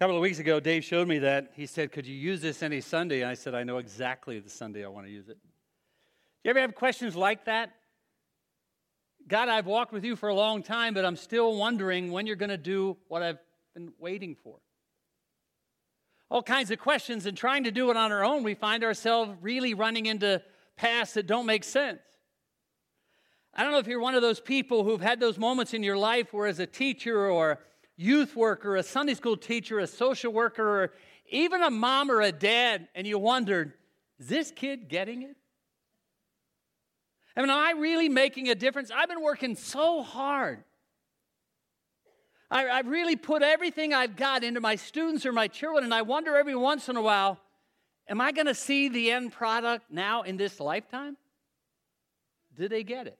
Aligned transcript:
couple 0.00 0.16
of 0.16 0.22
weeks 0.22 0.38
ago, 0.38 0.58
Dave 0.60 0.82
showed 0.82 1.06
me 1.06 1.18
that. 1.18 1.50
He 1.54 1.66
said, 1.66 1.92
Could 1.92 2.06
you 2.06 2.16
use 2.16 2.40
this 2.40 2.62
any 2.62 2.80
Sunday? 2.80 3.20
And 3.20 3.30
I 3.30 3.34
said, 3.34 3.54
I 3.54 3.64
know 3.64 3.76
exactly 3.76 4.38
the 4.38 4.48
Sunday 4.48 4.82
I 4.82 4.88
want 4.88 5.06
to 5.06 5.12
use 5.12 5.28
it. 5.28 5.36
Do 5.42 5.48
you 6.44 6.50
ever 6.50 6.60
have 6.60 6.74
questions 6.74 7.14
like 7.14 7.44
that? 7.44 7.74
God, 9.28 9.50
I've 9.50 9.66
walked 9.66 9.92
with 9.92 10.02
you 10.02 10.16
for 10.16 10.30
a 10.30 10.34
long 10.34 10.62
time, 10.62 10.94
but 10.94 11.04
I'm 11.04 11.16
still 11.16 11.54
wondering 11.54 12.12
when 12.12 12.26
you're 12.26 12.36
going 12.36 12.48
to 12.48 12.56
do 12.56 12.96
what 13.08 13.20
I've 13.20 13.40
been 13.74 13.92
waiting 13.98 14.36
for. 14.42 14.56
All 16.30 16.42
kinds 16.42 16.70
of 16.70 16.78
questions, 16.78 17.26
and 17.26 17.36
trying 17.36 17.64
to 17.64 17.70
do 17.70 17.90
it 17.90 17.98
on 17.98 18.10
our 18.10 18.24
own, 18.24 18.42
we 18.42 18.54
find 18.54 18.82
ourselves 18.82 19.32
really 19.42 19.74
running 19.74 20.06
into 20.06 20.40
paths 20.78 21.12
that 21.12 21.26
don't 21.26 21.44
make 21.44 21.62
sense. 21.62 22.00
I 23.52 23.64
don't 23.64 23.72
know 23.72 23.80
if 23.80 23.86
you're 23.86 24.00
one 24.00 24.14
of 24.14 24.22
those 24.22 24.40
people 24.40 24.82
who've 24.82 25.02
had 25.02 25.20
those 25.20 25.36
moments 25.36 25.74
in 25.74 25.82
your 25.82 25.98
life 25.98 26.32
where, 26.32 26.46
as 26.46 26.58
a 26.58 26.66
teacher 26.66 27.28
or 27.28 27.58
youth 28.00 28.34
worker, 28.34 28.76
a 28.76 28.82
Sunday 28.82 29.12
school 29.12 29.36
teacher, 29.36 29.78
a 29.78 29.86
social 29.86 30.32
worker, 30.32 30.84
or 30.84 30.92
even 31.28 31.62
a 31.62 31.70
mom 31.70 32.10
or 32.10 32.22
a 32.22 32.32
dad, 32.32 32.88
and 32.94 33.06
you 33.06 33.18
wondered, 33.18 33.74
is 34.18 34.28
this 34.28 34.50
kid 34.50 34.88
getting 34.88 35.22
it? 35.22 35.36
I 37.36 37.42
mean, 37.42 37.50
am 37.50 37.58
I 37.58 37.78
really 37.78 38.08
making 38.08 38.48
a 38.48 38.54
difference? 38.54 38.90
I've 38.90 39.08
been 39.08 39.22
working 39.22 39.54
so 39.54 40.02
hard. 40.02 40.64
I, 42.50 42.62
have 42.62 42.88
really 42.88 43.16
put 43.16 43.42
everything 43.42 43.94
I've 43.94 44.16
got 44.16 44.42
into 44.42 44.60
my 44.60 44.76
students 44.76 45.24
or 45.26 45.32
my 45.32 45.46
children, 45.46 45.84
and 45.84 45.94
I 45.94 46.02
wonder 46.02 46.36
every 46.36 46.56
once 46.56 46.88
in 46.88 46.96
a 46.96 47.02
while, 47.02 47.38
am 48.08 48.20
I 48.20 48.32
going 48.32 48.46
to 48.46 48.54
see 48.54 48.88
the 48.88 49.12
end 49.12 49.32
product 49.32 49.90
now 49.90 50.22
in 50.22 50.38
this 50.38 50.58
lifetime? 50.58 51.16
Did 52.56 52.72
they 52.72 52.82
get 52.82 53.06
it? 53.06 53.19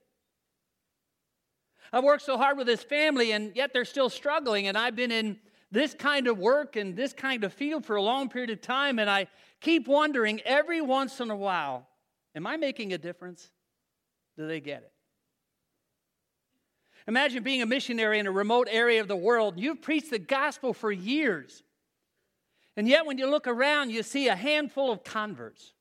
I've 1.93 2.03
worked 2.03 2.23
so 2.23 2.37
hard 2.37 2.57
with 2.57 2.67
this 2.67 2.83
family, 2.83 3.31
and 3.31 3.55
yet 3.55 3.73
they're 3.73 3.85
still 3.85 4.09
struggling. 4.09 4.67
And 4.67 4.77
I've 4.77 4.95
been 4.95 5.11
in 5.11 5.37
this 5.71 5.93
kind 5.93 6.27
of 6.27 6.37
work 6.37 6.75
and 6.75 6.95
this 6.95 7.13
kind 7.13 7.43
of 7.43 7.53
field 7.53 7.85
for 7.85 7.95
a 7.95 8.01
long 8.01 8.29
period 8.29 8.49
of 8.49 8.61
time, 8.61 8.99
and 8.99 9.09
I 9.09 9.27
keep 9.59 9.87
wondering 9.87 10.41
every 10.41 10.81
once 10.81 11.19
in 11.19 11.29
a 11.29 11.35
while, 11.35 11.87
am 12.35 12.47
I 12.47 12.57
making 12.57 12.93
a 12.93 12.97
difference? 12.97 13.49
Do 14.37 14.47
they 14.47 14.59
get 14.59 14.83
it? 14.83 14.91
Imagine 17.07 17.43
being 17.43 17.61
a 17.61 17.65
missionary 17.65 18.19
in 18.19 18.27
a 18.27 18.31
remote 18.31 18.67
area 18.69 19.01
of 19.01 19.07
the 19.07 19.15
world. 19.15 19.59
You've 19.59 19.81
preached 19.81 20.11
the 20.11 20.19
gospel 20.19 20.73
for 20.73 20.91
years. 20.91 21.63
And 22.77 22.87
yet, 22.87 23.05
when 23.05 23.17
you 23.17 23.29
look 23.29 23.47
around, 23.47 23.89
you 23.89 24.03
see 24.03 24.27
a 24.27 24.35
handful 24.35 24.91
of 24.91 25.03
converts. 25.03 25.73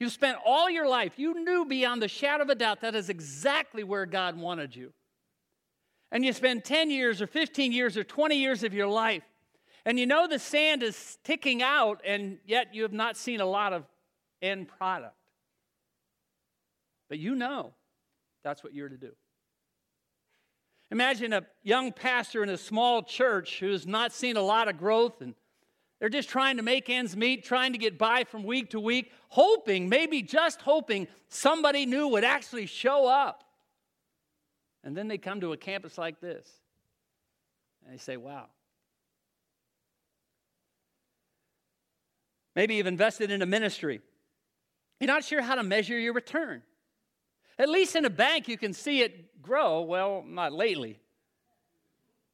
You've 0.00 0.12
spent 0.12 0.38
all 0.44 0.70
your 0.70 0.88
life, 0.88 1.18
you 1.18 1.44
knew 1.44 1.66
beyond 1.66 2.00
the 2.00 2.08
shadow 2.08 2.42
of 2.42 2.48
a 2.48 2.54
doubt 2.54 2.80
that 2.80 2.94
is 2.94 3.10
exactly 3.10 3.84
where 3.84 4.06
God 4.06 4.36
wanted 4.36 4.74
you 4.74 4.92
and 6.12 6.24
you 6.24 6.32
spend 6.32 6.64
10 6.64 6.90
years 6.90 7.22
or 7.22 7.26
15 7.26 7.72
years 7.72 7.96
or 7.96 8.04
20 8.04 8.36
years 8.36 8.64
of 8.64 8.74
your 8.74 8.88
life, 8.88 9.22
and 9.84 9.98
you 9.98 10.06
know 10.06 10.26
the 10.26 10.38
sand 10.38 10.82
is 10.82 11.18
ticking 11.24 11.62
out, 11.62 12.00
and 12.04 12.38
yet 12.44 12.74
you 12.74 12.82
have 12.82 12.92
not 12.92 13.16
seen 13.16 13.40
a 13.40 13.46
lot 13.46 13.72
of 13.72 13.84
end 14.42 14.68
product. 14.68 15.14
But 17.08 17.18
you 17.18 17.34
know 17.34 17.72
that's 18.44 18.62
what 18.62 18.74
you're 18.74 18.88
to 18.88 18.96
do. 18.96 19.12
Imagine 20.90 21.32
a 21.32 21.46
young 21.62 21.92
pastor 21.92 22.42
in 22.42 22.48
a 22.48 22.56
small 22.56 23.02
church 23.02 23.60
who's 23.60 23.86
not 23.86 24.12
seen 24.12 24.36
a 24.36 24.42
lot 24.42 24.68
of 24.68 24.76
growth 24.76 25.20
and 25.20 25.34
they're 26.00 26.08
just 26.08 26.30
trying 26.30 26.56
to 26.56 26.62
make 26.62 26.88
ends 26.88 27.14
meet, 27.14 27.44
trying 27.44 27.72
to 27.72 27.78
get 27.78 27.98
by 27.98 28.24
from 28.24 28.42
week 28.42 28.70
to 28.70 28.80
week, 28.80 29.12
hoping, 29.28 29.88
maybe 29.88 30.22
just 30.22 30.62
hoping, 30.62 31.06
somebody 31.28 31.84
new 31.84 32.08
would 32.08 32.24
actually 32.24 32.64
show 32.64 33.06
up. 33.06 33.44
And 34.82 34.96
then 34.96 35.08
they 35.08 35.18
come 35.18 35.40
to 35.40 35.52
a 35.52 35.56
campus 35.56 35.98
like 35.98 36.20
this 36.20 36.48
and 37.84 37.92
they 37.92 37.98
say, 37.98 38.16
wow. 38.16 38.46
Maybe 42.56 42.74
you've 42.76 42.86
invested 42.86 43.30
in 43.30 43.42
a 43.42 43.46
ministry. 43.46 44.00
You're 44.98 45.08
not 45.08 45.24
sure 45.24 45.40
how 45.40 45.54
to 45.54 45.62
measure 45.62 45.98
your 45.98 46.12
return. 46.12 46.62
At 47.58 47.68
least 47.68 47.94
in 47.94 48.04
a 48.04 48.10
bank, 48.10 48.48
you 48.48 48.56
can 48.56 48.72
see 48.72 49.02
it 49.02 49.40
grow. 49.42 49.82
Well, 49.82 50.24
not 50.26 50.52
lately. 50.52 50.98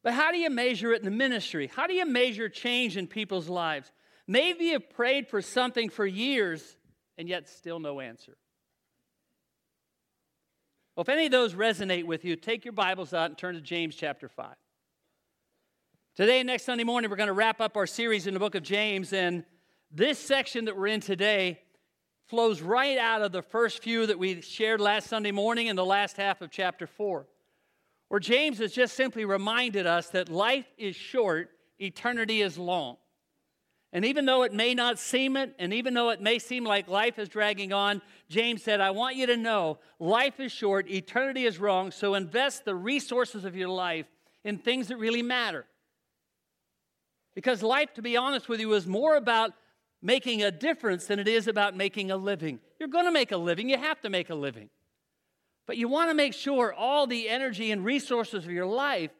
But 0.02 0.14
how 0.14 0.30
do 0.30 0.38
you 0.38 0.50
measure 0.50 0.92
it 0.92 1.00
in 1.00 1.04
the 1.04 1.10
ministry? 1.10 1.66
How 1.74 1.86
do 1.86 1.94
you 1.94 2.06
measure 2.06 2.48
change 2.48 2.96
in 2.96 3.08
people's 3.08 3.48
lives? 3.48 3.90
Maybe 4.28 4.66
you've 4.66 4.90
prayed 4.90 5.28
for 5.28 5.42
something 5.42 5.88
for 5.88 6.06
years 6.06 6.76
and 7.18 7.28
yet 7.28 7.48
still 7.48 7.80
no 7.80 8.00
answer. 8.00 8.36
Well, 10.96 11.02
if 11.02 11.10
any 11.10 11.26
of 11.26 11.32
those 11.32 11.52
resonate 11.52 12.04
with 12.04 12.24
you, 12.24 12.36
take 12.36 12.64
your 12.64 12.72
Bibles 12.72 13.12
out 13.12 13.28
and 13.28 13.36
turn 13.36 13.54
to 13.54 13.60
James 13.60 13.94
chapter 13.94 14.30
5. 14.30 14.54
Today 16.14 16.40
and 16.40 16.46
next 16.46 16.64
Sunday 16.64 16.84
morning, 16.84 17.10
we're 17.10 17.18
going 17.18 17.26
to 17.26 17.34
wrap 17.34 17.60
up 17.60 17.76
our 17.76 17.86
series 17.86 18.26
in 18.26 18.32
the 18.32 18.40
book 18.40 18.54
of 18.54 18.62
James, 18.62 19.12
and 19.12 19.44
this 19.90 20.18
section 20.18 20.64
that 20.64 20.74
we're 20.74 20.86
in 20.86 21.00
today 21.00 21.60
flows 22.28 22.62
right 22.62 22.96
out 22.96 23.20
of 23.20 23.30
the 23.30 23.42
first 23.42 23.82
few 23.82 24.06
that 24.06 24.18
we 24.18 24.40
shared 24.40 24.80
last 24.80 25.08
Sunday 25.08 25.32
morning 25.32 25.66
in 25.66 25.76
the 25.76 25.84
last 25.84 26.16
half 26.16 26.40
of 26.40 26.50
chapter 26.50 26.86
4, 26.86 27.26
where 28.08 28.18
James 28.18 28.56
has 28.56 28.72
just 28.72 28.96
simply 28.96 29.26
reminded 29.26 29.86
us 29.86 30.08
that 30.08 30.30
life 30.30 30.64
is 30.78 30.96
short, 30.96 31.50
eternity 31.78 32.40
is 32.40 32.56
long. 32.56 32.96
And 33.92 34.04
even 34.04 34.26
though 34.26 34.42
it 34.42 34.52
may 34.52 34.74
not 34.74 34.98
seem 34.98 35.36
it, 35.36 35.54
and 35.58 35.72
even 35.72 35.94
though 35.94 36.10
it 36.10 36.20
may 36.20 36.38
seem 36.38 36.64
like 36.64 36.88
life 36.88 37.19
is 37.19 37.28
dragging 37.28 37.72
on, 37.72 38.02
James 38.28 38.62
said, 38.62 38.80
I 38.80 38.91
want 38.91 39.16
you 39.16 39.26
to 39.26 39.36
know 39.36 39.78
life 39.98 40.41
is 40.41 40.52
short, 40.52 40.91
eternity 40.91 41.47
is 41.47 41.58
wrong, 41.58 41.91
so 41.91 42.14
invest 42.14 42.64
the 42.64 42.74
resources 42.74 43.44
of 43.44 43.56
your 43.56 43.69
life 43.69 44.06
in 44.44 44.58
things 44.58 44.88
that 44.88 44.97
really 44.97 45.22
matter. 45.22 45.64
Because 47.34 47.62
life, 47.62 47.92
to 47.94 48.02
be 48.02 48.16
honest 48.16 48.48
with 48.48 48.60
you, 48.60 48.72
is 48.72 48.86
more 48.86 49.16
about 49.16 49.52
making 50.03 50.42
a 50.42 50.50
difference 50.50 51.06
than 51.06 51.18
it 51.18 51.28
is 51.28 51.48
about 51.48 51.76
making 51.76 52.10
a 52.10 52.16
living. 52.16 52.60
You're 52.78 52.88
going 52.88 53.04
to 53.04 53.12
make 53.12 53.32
a 53.32 53.36
living, 53.36 53.68
you 53.68 53.78
have 53.78 54.00
to 54.03 54.10
make 54.10 54.30
a 54.30 54.34
living. 54.34 54.68
But 55.66 55.76
you 55.76 55.88
want 55.88 56.10
to 56.10 56.14
make 56.14 56.32
sure 56.32 56.72
all 56.72 57.06
the 57.06 57.28
energy 57.28 57.70
and 57.70 57.84
resources 57.84 58.44
of 58.44 58.50
your 58.50 58.66
life 58.66 59.10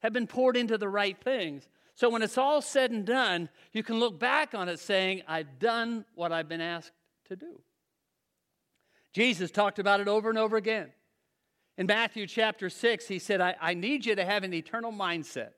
have 0.00 0.12
been 0.12 0.26
poured 0.26 0.56
into 0.56 0.78
the 0.78 0.88
right 0.88 1.18
things. 1.18 1.68
So 1.96 2.10
when 2.10 2.22
it's 2.22 2.36
all 2.36 2.60
said 2.60 2.90
and 2.90 3.06
done, 3.06 3.48
you 3.72 3.82
can 3.82 3.98
look 3.98 4.20
back 4.20 4.54
on 4.54 4.68
it 4.68 4.78
saying, 4.78 5.22
I've 5.26 5.58
done 5.58 6.04
what 6.14 6.30
I've 6.30 6.48
been 6.48 6.60
asked 6.60 6.92
to 7.28 7.36
do. 7.36 7.60
Jesus 9.14 9.50
talked 9.50 9.78
about 9.78 10.00
it 10.00 10.06
over 10.06 10.28
and 10.28 10.38
over 10.38 10.58
again. 10.58 10.92
In 11.78 11.86
Matthew 11.86 12.26
chapter 12.26 12.68
6, 12.68 13.08
he 13.08 13.18
said, 13.18 13.40
I, 13.40 13.54
I 13.60 13.72
need 13.72 14.04
you 14.04 14.14
to 14.14 14.26
have 14.26 14.44
an 14.44 14.52
eternal 14.52 14.92
mindset. 14.92 15.52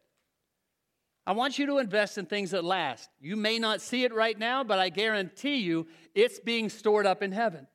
I 1.27 1.33
want 1.33 1.59
you 1.59 1.67
to 1.67 1.79
invest 1.79 2.19
in 2.19 2.27
things 2.27 2.53
that 2.53 2.65
last. 2.65 3.11
You 3.21 3.35
may 3.35 3.59
not 3.59 3.81
see 3.81 4.05
it 4.05 4.15
right 4.15 4.39
now, 4.39 4.63
but 4.63 4.79
I 4.79 4.91
guarantee 4.91 5.57
you 5.57 5.89
it's 6.15 6.39
being 6.39 6.69
stored 6.69 7.05
up 7.05 7.21
in 7.21 7.33
heaven. 7.33 7.67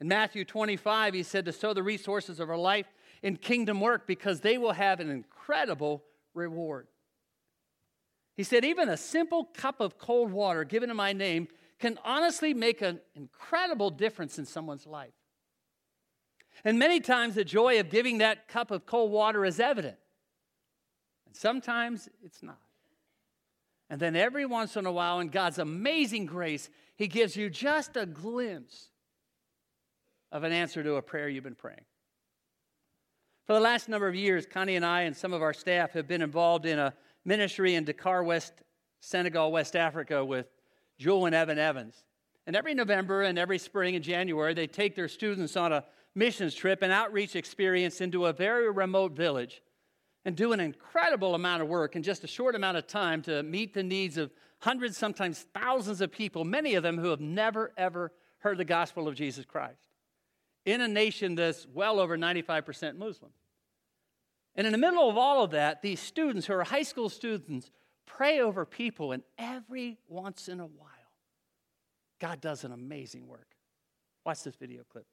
In 0.00 0.08
Matthew 0.08 0.46
25, 0.46 1.12
he 1.12 1.22
said 1.22 1.44
to 1.44 1.52
sow 1.52 1.74
the 1.74 1.82
resources 1.82 2.40
of 2.40 2.48
our 2.48 2.56
life 2.56 2.86
in 3.22 3.36
kingdom 3.36 3.78
work 3.80 4.06
because 4.06 4.40
they 4.40 4.56
will 4.56 4.72
have 4.72 5.00
an 5.00 5.10
incredible 5.10 6.02
reward. 6.32 6.86
He 8.38 8.44
said, 8.44 8.64
even 8.64 8.88
a 8.88 8.96
simple 8.96 9.46
cup 9.46 9.80
of 9.80 9.98
cold 9.98 10.30
water 10.30 10.62
given 10.62 10.90
in 10.90 10.96
my 10.96 11.12
name 11.12 11.48
can 11.80 11.98
honestly 12.04 12.54
make 12.54 12.82
an 12.82 13.00
incredible 13.16 13.90
difference 13.90 14.38
in 14.38 14.46
someone's 14.46 14.86
life. 14.86 15.12
And 16.64 16.78
many 16.78 17.00
times 17.00 17.34
the 17.34 17.44
joy 17.44 17.80
of 17.80 17.90
giving 17.90 18.18
that 18.18 18.46
cup 18.46 18.70
of 18.70 18.86
cold 18.86 19.10
water 19.10 19.44
is 19.44 19.58
evident. 19.58 19.96
And 21.26 21.34
sometimes 21.34 22.08
it's 22.24 22.40
not. 22.40 22.60
And 23.90 24.00
then 24.00 24.14
every 24.14 24.46
once 24.46 24.76
in 24.76 24.86
a 24.86 24.92
while, 24.92 25.18
in 25.18 25.30
God's 25.30 25.58
amazing 25.58 26.26
grace, 26.26 26.70
He 26.94 27.08
gives 27.08 27.36
you 27.36 27.50
just 27.50 27.96
a 27.96 28.06
glimpse 28.06 28.90
of 30.30 30.44
an 30.44 30.52
answer 30.52 30.84
to 30.84 30.94
a 30.94 31.02
prayer 31.02 31.28
you've 31.28 31.42
been 31.42 31.56
praying. 31.56 31.86
For 33.48 33.54
the 33.54 33.60
last 33.60 33.88
number 33.88 34.06
of 34.06 34.14
years, 34.14 34.46
Connie 34.46 34.76
and 34.76 34.86
I 34.86 35.02
and 35.02 35.16
some 35.16 35.32
of 35.32 35.42
our 35.42 35.54
staff 35.54 35.94
have 35.94 36.06
been 36.06 36.22
involved 36.22 36.64
in 36.64 36.78
a 36.78 36.94
ministry 37.28 37.74
in 37.74 37.84
Dakar, 37.84 38.24
West 38.24 38.54
Senegal, 39.00 39.52
West 39.52 39.76
Africa 39.76 40.24
with 40.24 40.46
Jewel 40.98 41.26
and 41.26 41.34
Evan 41.34 41.58
Evans. 41.58 42.02
And 42.46 42.56
every 42.56 42.74
November 42.74 43.22
and 43.22 43.38
every 43.38 43.58
spring 43.58 43.94
and 43.94 44.02
January, 44.02 44.54
they 44.54 44.66
take 44.66 44.96
their 44.96 45.06
students 45.06 45.54
on 45.56 45.72
a 45.72 45.84
missions 46.14 46.54
trip 46.54 46.80
and 46.82 46.90
outreach 46.90 47.36
experience 47.36 48.00
into 48.00 48.26
a 48.26 48.32
very 48.32 48.70
remote 48.70 49.12
village 49.12 49.62
and 50.24 50.34
do 50.34 50.52
an 50.52 50.58
incredible 50.58 51.34
amount 51.34 51.62
of 51.62 51.68
work 51.68 51.94
in 51.94 52.02
just 52.02 52.24
a 52.24 52.26
short 52.26 52.54
amount 52.54 52.76
of 52.78 52.86
time 52.86 53.22
to 53.22 53.42
meet 53.42 53.74
the 53.74 53.82
needs 53.82 54.16
of 54.16 54.32
hundreds, 54.60 54.96
sometimes 54.96 55.46
thousands 55.54 56.00
of 56.00 56.10
people, 56.10 56.44
many 56.44 56.74
of 56.74 56.82
them 56.82 56.98
who 56.98 57.08
have 57.10 57.20
never, 57.20 57.72
ever 57.76 58.10
heard 58.38 58.58
the 58.58 58.64
gospel 58.64 59.06
of 59.06 59.14
Jesus 59.14 59.44
Christ 59.44 59.86
in 60.64 60.80
a 60.80 60.88
nation 60.88 61.34
that's 61.34 61.66
well 61.72 62.00
over 62.00 62.16
95% 62.16 62.96
Muslim. 62.96 63.30
And 64.58 64.66
in 64.66 64.72
the 64.72 64.78
middle 64.78 65.08
of 65.08 65.16
all 65.16 65.44
of 65.44 65.52
that, 65.52 65.82
these 65.82 66.00
students 66.00 66.48
who 66.48 66.52
are 66.54 66.64
high 66.64 66.82
school 66.82 67.08
students 67.08 67.70
pray 68.06 68.40
over 68.40 68.66
people, 68.66 69.12
and 69.12 69.22
every 69.38 69.98
once 70.08 70.48
in 70.48 70.58
a 70.58 70.66
while, 70.66 70.88
God 72.20 72.40
does 72.40 72.64
an 72.64 72.72
amazing 72.72 73.28
work. 73.28 73.54
Watch 74.26 74.42
this 74.42 74.56
video 74.56 74.82
clip. 74.90 75.06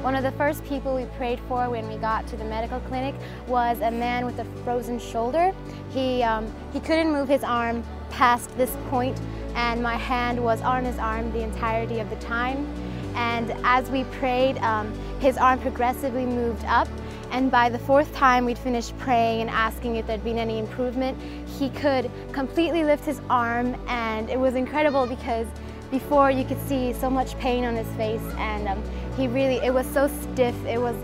One 0.00 0.14
of 0.14 0.22
the 0.22 0.32
first 0.38 0.64
people 0.64 0.94
we 0.94 1.04
prayed 1.18 1.40
for 1.48 1.68
when 1.68 1.86
we 1.88 1.96
got 1.96 2.26
to 2.28 2.36
the 2.38 2.44
medical 2.44 2.80
clinic 2.80 3.14
was 3.46 3.78
a 3.80 3.90
man 3.90 4.24
with 4.24 4.38
a 4.38 4.44
frozen 4.64 4.98
shoulder. 4.98 5.52
He, 5.90 6.22
um, 6.22 6.50
he 6.72 6.80
couldn't 6.80 7.12
move 7.12 7.28
his 7.28 7.44
arm 7.44 7.84
past 8.10 8.56
this 8.56 8.76
point, 8.88 9.20
and 9.54 9.82
my 9.82 9.96
hand 9.96 10.42
was 10.42 10.60
on 10.62 10.84
his 10.84 10.98
arm 10.98 11.32
the 11.32 11.42
entirety 11.42 12.00
of 12.00 12.10
the 12.10 12.16
time. 12.16 12.66
And 13.14 13.52
as 13.64 13.90
we 13.90 14.04
prayed, 14.04 14.58
um, 14.58 14.92
his 15.20 15.38
arm 15.38 15.58
progressively 15.60 16.26
moved 16.26 16.64
up. 16.66 16.88
And 17.30 17.50
by 17.50 17.68
the 17.68 17.78
fourth 17.78 18.14
time 18.14 18.44
we'd 18.44 18.58
finished 18.58 18.96
praying 18.98 19.40
and 19.40 19.50
asking 19.50 19.96
if 19.96 20.06
there'd 20.06 20.22
been 20.22 20.38
any 20.38 20.58
improvement, 20.58 21.18
he 21.58 21.70
could 21.70 22.10
completely 22.32 22.84
lift 22.84 23.04
his 23.04 23.20
arm. 23.30 23.74
And 23.88 24.28
it 24.30 24.38
was 24.38 24.54
incredible 24.54 25.06
because 25.06 25.46
before 25.90 26.30
you 26.30 26.44
could 26.44 26.60
see 26.68 26.92
so 26.92 27.08
much 27.08 27.36
pain 27.38 27.64
on 27.64 27.74
his 27.74 27.88
face 27.96 28.22
and 28.36 28.68
um, 28.68 28.82
he 29.16 29.28
really, 29.28 29.56
it 29.56 29.72
was 29.72 29.86
so 29.86 30.08
stiff, 30.08 30.54
it 30.66 30.80
was, 30.80 30.96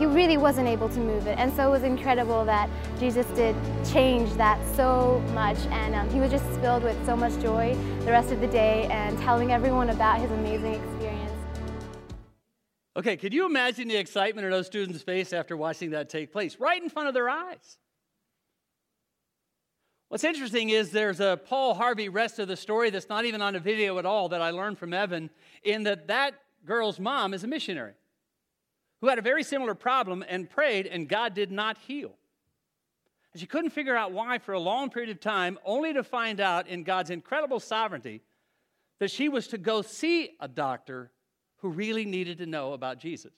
he 0.00 0.06
really 0.06 0.38
wasn't 0.38 0.66
able 0.66 0.88
to 0.88 0.98
move 0.98 1.26
it. 1.26 1.38
And 1.38 1.54
so 1.54 1.68
it 1.68 1.70
was 1.70 1.82
incredible 1.82 2.42
that 2.46 2.70
Jesus 2.98 3.26
did 3.36 3.54
change 3.92 4.32
that 4.32 4.58
so 4.74 5.22
much 5.34 5.58
and 5.66 5.94
um, 5.94 6.08
he 6.08 6.20
was 6.20 6.30
just 6.30 6.46
filled 6.60 6.84
with 6.84 6.96
so 7.04 7.14
much 7.14 7.38
joy 7.42 7.76
the 8.06 8.10
rest 8.10 8.32
of 8.32 8.40
the 8.40 8.46
day 8.46 8.86
and 8.90 9.18
telling 9.18 9.52
everyone 9.52 9.90
about 9.90 10.18
his 10.18 10.30
amazing 10.30 10.72
experience. 10.72 11.32
Okay, 12.96 13.18
could 13.18 13.34
you 13.34 13.44
imagine 13.44 13.88
the 13.88 13.96
excitement 13.96 14.46
in 14.46 14.50
those 14.50 14.66
students' 14.66 15.02
face 15.02 15.34
after 15.34 15.54
watching 15.54 15.90
that 15.90 16.08
take 16.08 16.32
place 16.32 16.56
right 16.58 16.82
in 16.82 16.88
front 16.88 17.08
of 17.08 17.12
their 17.12 17.28
eyes? 17.28 17.76
What's 20.08 20.24
interesting 20.24 20.70
is 20.70 20.90
there's 20.90 21.20
a 21.20 21.38
Paul 21.44 21.74
Harvey 21.74 22.08
rest 22.08 22.38
of 22.38 22.48
the 22.48 22.56
story 22.56 22.88
that's 22.88 23.10
not 23.10 23.26
even 23.26 23.42
on 23.42 23.54
a 23.54 23.60
video 23.60 23.98
at 23.98 24.06
all 24.06 24.30
that 24.30 24.40
I 24.40 24.50
learned 24.50 24.78
from 24.78 24.94
Evan, 24.94 25.28
in 25.62 25.82
that 25.82 26.08
that 26.08 26.36
girl's 26.64 26.98
mom 26.98 27.34
is 27.34 27.44
a 27.44 27.46
missionary 27.46 27.92
who 29.00 29.08
had 29.08 29.18
a 29.18 29.22
very 29.22 29.42
similar 29.42 29.74
problem 29.74 30.24
and 30.28 30.48
prayed, 30.48 30.86
and 30.86 31.08
God 31.08 31.34
did 31.34 31.50
not 31.50 31.78
heal. 31.78 32.12
And 33.32 33.40
she 33.40 33.46
couldn't 33.46 33.70
figure 33.70 33.96
out 33.96 34.12
why 34.12 34.38
for 34.38 34.52
a 34.52 34.60
long 34.60 34.90
period 34.90 35.10
of 35.10 35.20
time, 35.20 35.58
only 35.64 35.92
to 35.92 36.02
find 36.02 36.40
out 36.40 36.66
in 36.68 36.82
God's 36.82 37.10
incredible 37.10 37.60
sovereignty 37.60 38.22
that 38.98 39.10
she 39.10 39.28
was 39.28 39.48
to 39.48 39.58
go 39.58 39.82
see 39.82 40.36
a 40.40 40.48
doctor 40.48 41.10
who 41.58 41.70
really 41.70 42.04
needed 42.04 42.38
to 42.38 42.46
know 42.46 42.72
about 42.72 42.98
Jesus. 42.98 43.32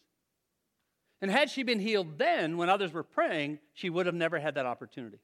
And 1.21 1.31
had 1.31 1.51
she 1.51 1.63
been 1.63 1.79
healed 1.79 2.19
then, 2.19 2.57
when 2.57 2.69
others 2.69 2.93
were 2.93 3.05
praying, 3.05 3.61
she 3.75 3.91
would 3.91 4.07
have 4.07 4.15
never 4.15 4.41
had 4.41 4.57
that 4.57 4.67
opportunity. 4.67 5.19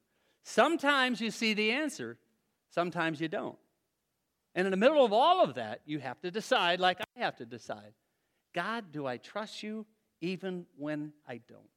Sometimes 0.45 1.21
you 1.21 1.31
see 1.31 1.55
the 1.55 1.73
answer, 1.73 2.19
sometimes 2.71 3.21
you 3.21 3.29
don't. 3.29 3.59
And 4.55 4.67
in 4.67 4.71
the 4.71 4.77
middle 4.77 5.05
of 5.05 5.13
all 5.13 5.43
of 5.43 5.55
that, 5.55 5.81
you 5.87 5.99
have 5.99 6.21
to 6.21 6.31
decide, 6.31 6.79
like 6.79 7.01
I 7.01 7.21
have 7.21 7.37
to 7.37 7.47
decide 7.47 7.95
God, 8.55 8.93
do 8.93 9.07
I 9.07 9.19
trust 9.19 9.63
you 9.63 9.87
even 10.21 10.67
when 10.77 11.13
I 11.27 11.41
don't? 11.49 11.69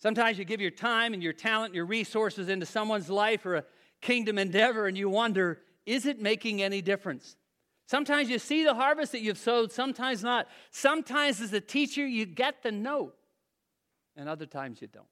Sometimes 0.00 0.38
you 0.38 0.44
give 0.44 0.60
your 0.60 0.70
time 0.70 1.12
and 1.12 1.22
your 1.22 1.32
talent 1.32 1.70
and 1.70 1.74
your 1.74 1.86
resources 1.86 2.48
into 2.48 2.66
someone's 2.66 3.10
life 3.10 3.44
or 3.44 3.56
a 3.56 3.64
kingdom 4.00 4.38
endeavor 4.38 4.86
and 4.86 4.96
you 4.96 5.08
wonder, 5.08 5.60
is 5.86 6.06
it 6.06 6.20
making 6.20 6.62
any 6.62 6.80
difference? 6.80 7.36
Sometimes 7.86 8.28
you 8.28 8.38
see 8.38 8.64
the 8.64 8.74
harvest 8.74 9.12
that 9.12 9.22
you've 9.22 9.38
sowed, 9.38 9.72
sometimes 9.72 10.22
not. 10.22 10.46
Sometimes, 10.70 11.40
as 11.40 11.52
a 11.54 11.60
teacher, 11.60 12.06
you 12.06 12.26
get 12.26 12.62
the 12.62 12.70
note, 12.70 13.14
and 14.14 14.28
other 14.28 14.44
times 14.44 14.82
you 14.82 14.88
don't. 14.88 15.06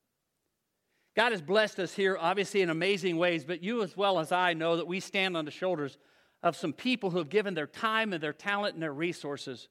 God 1.16 1.32
has 1.32 1.40
blessed 1.40 1.78
us 1.78 1.94
here, 1.94 2.18
obviously, 2.20 2.60
in 2.60 2.68
amazing 2.68 3.16
ways, 3.16 3.46
but 3.46 3.62
you 3.62 3.82
as 3.82 3.96
well 3.96 4.18
as 4.18 4.30
I 4.30 4.52
know 4.52 4.76
that 4.76 4.86
we 4.86 5.00
stand 5.00 5.38
on 5.38 5.46
the 5.46 5.50
shoulders 5.50 5.96
of 6.42 6.54
some 6.54 6.74
people 6.74 7.10
who 7.10 7.16
have 7.16 7.30
given 7.30 7.54
their 7.54 7.66
time 7.66 8.12
and 8.12 8.22
their 8.22 8.34
talent 8.34 8.74
and 8.74 8.82
their 8.82 8.92
resources 8.92 9.68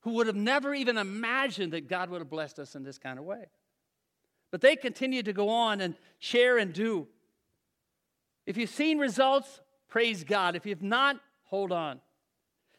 who 0.00 0.12
would 0.12 0.26
have 0.26 0.36
never 0.36 0.74
even 0.74 0.98
imagined 0.98 1.72
that 1.72 1.88
God 1.88 2.10
would 2.10 2.20
have 2.20 2.30
blessed 2.30 2.58
us 2.58 2.74
in 2.74 2.82
this 2.82 2.98
kind 2.98 3.18
of 3.18 3.24
way. 3.24 3.46
But 4.50 4.60
they 4.60 4.76
continue 4.76 5.22
to 5.22 5.32
go 5.32 5.48
on 5.48 5.80
and 5.80 5.94
share 6.18 6.58
and 6.58 6.72
do. 6.72 7.08
If 8.46 8.56
you've 8.56 8.70
seen 8.70 8.98
results, 8.98 9.60
praise 9.88 10.24
God. 10.24 10.56
If 10.56 10.64
you've 10.64 10.82
not, 10.82 11.20
hold 11.44 11.72
on. 11.72 12.00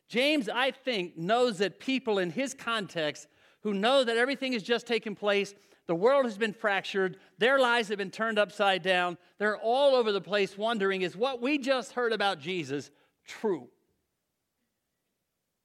James, 0.08 0.50
I 0.50 0.72
think, 0.72 1.18
knows 1.18 1.60
that 1.60 1.80
people 1.80 2.18
in 2.18 2.32
his 2.32 2.54
context 2.56 3.28
who 3.62 3.74
know 3.74 4.04
that 4.04 4.18
everything 4.18 4.54
has 4.54 4.64
just 4.64 4.88
taken 4.88 5.16
place 5.16 5.54
the 5.90 5.96
world 5.96 6.26
has 6.26 6.38
been 6.38 6.54
fractured. 6.54 7.18
Their 7.40 7.58
lives 7.58 7.88
have 7.88 7.98
been 7.98 8.12
turned 8.12 8.38
upside 8.38 8.84
down. 8.84 9.18
They're 9.40 9.58
all 9.58 9.96
over 9.96 10.12
the 10.12 10.22
place 10.22 10.56
wondering 10.56 11.02
is 11.02 11.18
what 11.18 11.42
we 11.42 11.58
just 11.58 11.94
heard 11.94 12.14
about 12.14 12.40
Jesus 12.40 12.92
true? 13.26 13.70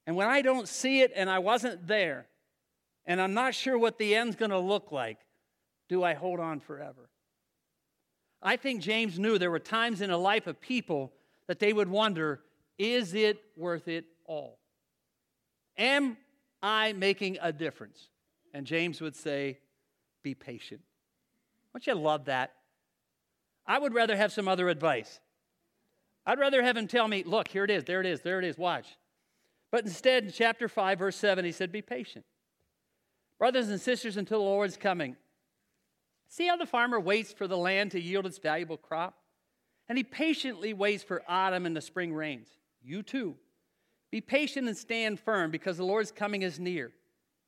And 0.07 0.17
when 0.17 0.29
I 0.29 0.43
don't 0.43 0.69
see 0.69 1.01
it 1.01 1.13
and 1.15 1.31
I 1.31 1.39
wasn't 1.39 1.87
there, 1.87 2.27
and 3.07 3.21
I'm 3.21 3.35
not 3.35 3.55
sure 3.55 3.79
what 3.79 3.99
the 3.99 4.15
end's 4.15 4.37
going 4.37 4.51
to 4.51 4.59
look 4.59 4.93
like, 4.93 5.19
do 5.89 6.03
I 6.03 6.15
hold 6.15 6.41
on 6.41 6.61
forever? 6.61 7.09
I 8.43 8.57
think 8.57 8.83
James 8.83 9.19
knew 9.19 9.39
there 9.39 9.51
were 9.51 9.59
times 9.59 10.01
in 10.01 10.11
the 10.11 10.19
life 10.19 10.47
of 10.47 10.61
people 10.61 11.13
that 11.47 11.59
they 11.59 11.73
would 11.73 11.89
wonder 11.89 12.41
is 12.77 13.15
it 13.15 13.41
worth 13.57 13.89
it 13.89 14.05
all? 14.27 14.59
Am 15.79 16.17
I 16.63 16.93
making 16.93 17.39
a 17.41 17.53
difference? 17.53 18.09
And 18.53 18.67
James 18.67 19.01
would 19.01 19.15
say, 19.15 19.59
be 20.23 20.35
patient. 20.35 20.81
Don't 21.73 21.87
you 21.87 21.95
love 21.95 22.25
that? 22.27 22.53
I 23.67 23.79
would 23.79 23.95
rather 23.95 24.17
have 24.17 24.33
some 24.33 24.49
other 24.49 24.69
advice. 24.69 25.21
I'd 26.27 26.39
rather 26.39 26.63
have 26.63 26.77
him 26.77 26.89
tell 26.89 27.07
me, 27.07 27.23
look, 27.25 27.49
here 27.49 27.65
it 27.65 27.71
is, 27.71 27.85
there 27.85 28.01
it 28.01 28.07
is, 28.07 28.23
there 28.23 28.39
it 28.39 28.45
is, 28.45 28.59
watch. 28.59 28.97
But 29.75 29.87
instead, 29.87 30.23
in 30.23 30.31
chapter 30.31 30.69
5, 30.69 31.01
verse 31.01 31.17
7, 31.17 31.45
he 31.45 31.51
said, 31.51 31.73
Be 31.73 31.83
patient. 31.83 32.25
Brothers 33.41 33.71
and 33.71 33.81
sisters, 33.81 34.17
until 34.17 34.39
the 34.39 34.45
Lord's 34.45 34.77
coming. 34.77 35.17
See 36.29 36.47
how 36.47 36.57
the 36.57 36.65
farmer 36.65 37.01
waits 37.01 37.33
for 37.33 37.49
the 37.49 37.57
land 37.57 37.91
to 37.91 38.01
yield 38.01 38.25
its 38.25 38.39
valuable 38.39 38.77
crop? 38.77 39.17
And 39.89 39.99
he 39.99 40.05
patiently 40.05 40.75
waits 40.75 41.03
for 41.03 41.25
autumn 41.27 41.67
and 41.67 41.77
the 41.77 41.81
spring 41.81 42.15
rains. 42.15 42.51
You 42.85 43.03
too. 43.03 43.35
Be 44.13 44.21
patient 44.21 44.69
and 44.69 44.77
stand 44.77 45.19
firm 45.19 45.51
because 45.51 45.77
the 45.77 45.85
Lord's 45.85 46.13
coming 46.13 46.43
is 46.43 46.61
near. 46.61 46.93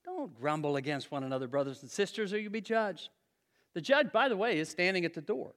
Don't 0.04 0.34
grumble 0.34 0.74
against 0.74 1.12
one 1.12 1.22
another, 1.22 1.46
brothers 1.46 1.82
and 1.82 1.88
sisters, 1.88 2.32
or 2.32 2.40
you'll 2.40 2.50
be 2.50 2.60
judged. 2.60 3.10
The 3.74 3.80
judge, 3.80 4.10
by 4.10 4.28
the 4.28 4.36
way, 4.36 4.58
is 4.58 4.68
standing 4.68 5.04
at 5.04 5.14
the 5.14 5.20
door. 5.20 5.52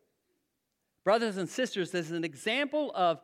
Brothers 1.03 1.37
and 1.37 1.49
sisters, 1.49 1.89
this 1.89 2.05
is 2.05 2.11
an 2.11 2.23
example 2.23 2.91
of 2.93 3.23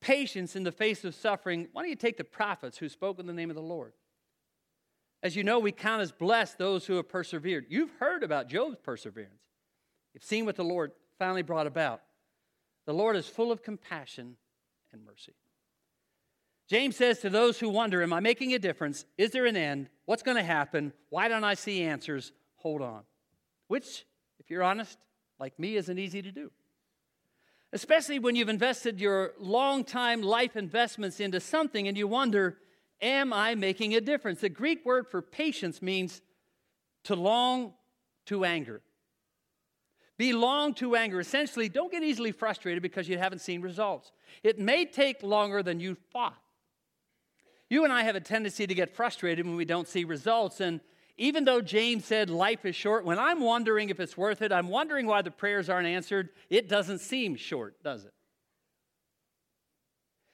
patience 0.00 0.56
in 0.56 0.64
the 0.64 0.72
face 0.72 1.04
of 1.04 1.14
suffering. 1.14 1.68
Why 1.72 1.82
don't 1.82 1.90
you 1.90 1.96
take 1.96 2.16
the 2.16 2.24
prophets 2.24 2.78
who 2.78 2.88
spoke 2.88 3.18
in 3.18 3.26
the 3.26 3.32
name 3.32 3.50
of 3.50 3.56
the 3.56 3.62
Lord? 3.62 3.92
As 5.22 5.36
you 5.36 5.44
know, 5.44 5.58
we 5.58 5.72
count 5.72 6.02
as 6.02 6.12
blessed 6.12 6.58
those 6.58 6.86
who 6.86 6.94
have 6.94 7.08
persevered. 7.08 7.66
You've 7.68 7.92
heard 7.98 8.22
about 8.22 8.48
Job's 8.48 8.78
perseverance, 8.82 9.42
you've 10.14 10.24
seen 10.24 10.46
what 10.46 10.56
the 10.56 10.64
Lord 10.64 10.92
finally 11.18 11.42
brought 11.42 11.66
about. 11.66 12.02
The 12.86 12.94
Lord 12.94 13.14
is 13.14 13.26
full 13.26 13.52
of 13.52 13.62
compassion 13.62 14.36
and 14.92 15.04
mercy. 15.04 15.34
James 16.68 16.96
says 16.96 17.18
to 17.20 17.30
those 17.30 17.58
who 17.58 17.68
wonder, 17.68 18.02
Am 18.02 18.12
I 18.12 18.20
making 18.20 18.54
a 18.54 18.58
difference? 18.58 19.04
Is 19.18 19.32
there 19.32 19.44
an 19.44 19.56
end? 19.56 19.90
What's 20.06 20.22
going 20.22 20.36
to 20.36 20.42
happen? 20.42 20.92
Why 21.10 21.28
don't 21.28 21.44
I 21.44 21.54
see 21.54 21.82
answers? 21.82 22.32
Hold 22.56 22.80
on. 22.80 23.02
Which, 23.68 24.06
if 24.38 24.50
you're 24.50 24.62
honest, 24.62 24.98
like 25.38 25.58
me, 25.58 25.76
isn't 25.76 25.98
easy 25.98 26.22
to 26.22 26.32
do. 26.32 26.50
Especially 27.72 28.18
when 28.18 28.34
you've 28.34 28.48
invested 28.48 29.00
your 29.00 29.32
long 29.38 29.84
time 29.84 30.22
life 30.22 30.56
investments 30.56 31.20
into 31.20 31.40
something 31.40 31.86
and 31.86 31.96
you 31.96 32.08
wonder, 32.08 32.58
Am 33.02 33.32
I 33.32 33.54
making 33.54 33.94
a 33.94 34.00
difference? 34.00 34.40
The 34.40 34.48
Greek 34.48 34.84
word 34.84 35.06
for 35.06 35.22
patience 35.22 35.80
means 35.80 36.20
to 37.04 37.14
long 37.14 37.72
to 38.26 38.44
anger. 38.44 38.82
Be 40.18 40.34
long 40.34 40.74
to 40.74 40.96
anger. 40.96 41.18
Essentially, 41.18 41.70
don't 41.70 41.90
get 41.90 42.02
easily 42.02 42.30
frustrated 42.30 42.82
because 42.82 43.08
you 43.08 43.16
haven't 43.16 43.38
seen 43.38 43.62
results. 43.62 44.12
It 44.42 44.58
may 44.58 44.84
take 44.84 45.22
longer 45.22 45.62
than 45.62 45.80
you 45.80 45.96
thought. 46.12 46.36
You 47.70 47.84
and 47.84 47.92
I 47.92 48.02
have 48.02 48.16
a 48.16 48.20
tendency 48.20 48.66
to 48.66 48.74
get 48.74 48.94
frustrated 48.94 49.46
when 49.46 49.56
we 49.56 49.64
don't 49.64 49.88
see 49.88 50.04
results. 50.04 50.60
And 50.60 50.80
even 51.20 51.44
though 51.44 51.60
James 51.60 52.06
said 52.06 52.30
life 52.30 52.64
is 52.64 52.74
short, 52.74 53.04
when 53.04 53.18
I'm 53.18 53.40
wondering 53.40 53.90
if 53.90 54.00
it's 54.00 54.16
worth 54.16 54.40
it, 54.40 54.52
I'm 54.52 54.68
wondering 54.68 55.06
why 55.06 55.20
the 55.20 55.30
prayers 55.30 55.68
aren't 55.68 55.86
answered, 55.86 56.30
it 56.48 56.66
doesn't 56.66 57.00
seem 57.00 57.36
short, 57.36 57.74
does 57.84 58.06
it? 58.06 58.14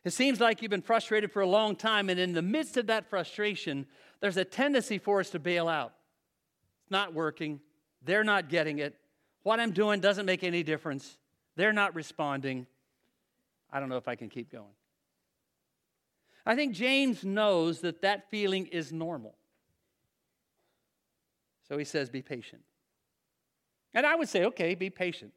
It 0.05 0.13
seems 0.13 0.41
like 0.41 0.63
you've 0.63 0.71
been 0.71 0.83
frustrated 0.83 1.33
for 1.33 1.43
a 1.43 1.47
long 1.49 1.75
time, 1.75 2.09
and 2.09 2.21
in 2.21 2.35
the 2.35 2.41
midst 2.41 2.77
of 2.77 2.87
that 2.87 3.11
frustration, 3.11 3.87
there's 4.21 4.37
a 4.37 4.45
tendency 4.45 4.99
for 4.99 5.19
us 5.19 5.31
to 5.31 5.41
bail 5.41 5.67
out. 5.67 5.93
It's 6.85 6.93
not 6.93 7.13
working. 7.13 7.59
They're 8.05 8.23
not 8.23 8.49
getting 8.49 8.79
it. 8.79 8.95
What 9.43 9.59
I'm 9.59 9.73
doing 9.73 9.99
doesn't 9.99 10.25
make 10.25 10.45
any 10.45 10.63
difference. 10.63 11.19
They're 11.57 11.73
not 11.73 11.97
responding. 11.97 12.65
I 13.73 13.81
don't 13.81 13.89
know 13.89 13.97
if 13.97 14.07
I 14.07 14.15
can 14.15 14.29
keep 14.29 14.53
going. 14.53 14.77
I 16.47 16.55
think 16.55 16.75
James 16.75 17.25
knows 17.25 17.81
that 17.81 18.03
that 18.03 18.31
feeling 18.31 18.67
is 18.67 18.93
normal. 18.93 19.35
So 21.69 21.79
he 21.79 21.85
says, 21.85 22.09
be 22.09 22.23
patient. 22.23 22.63
And 23.95 24.07
I 24.07 24.15
would 24.15 24.29
say, 24.29 24.45
okay, 24.45 24.75
be 24.75 24.91
patient. 24.91 25.33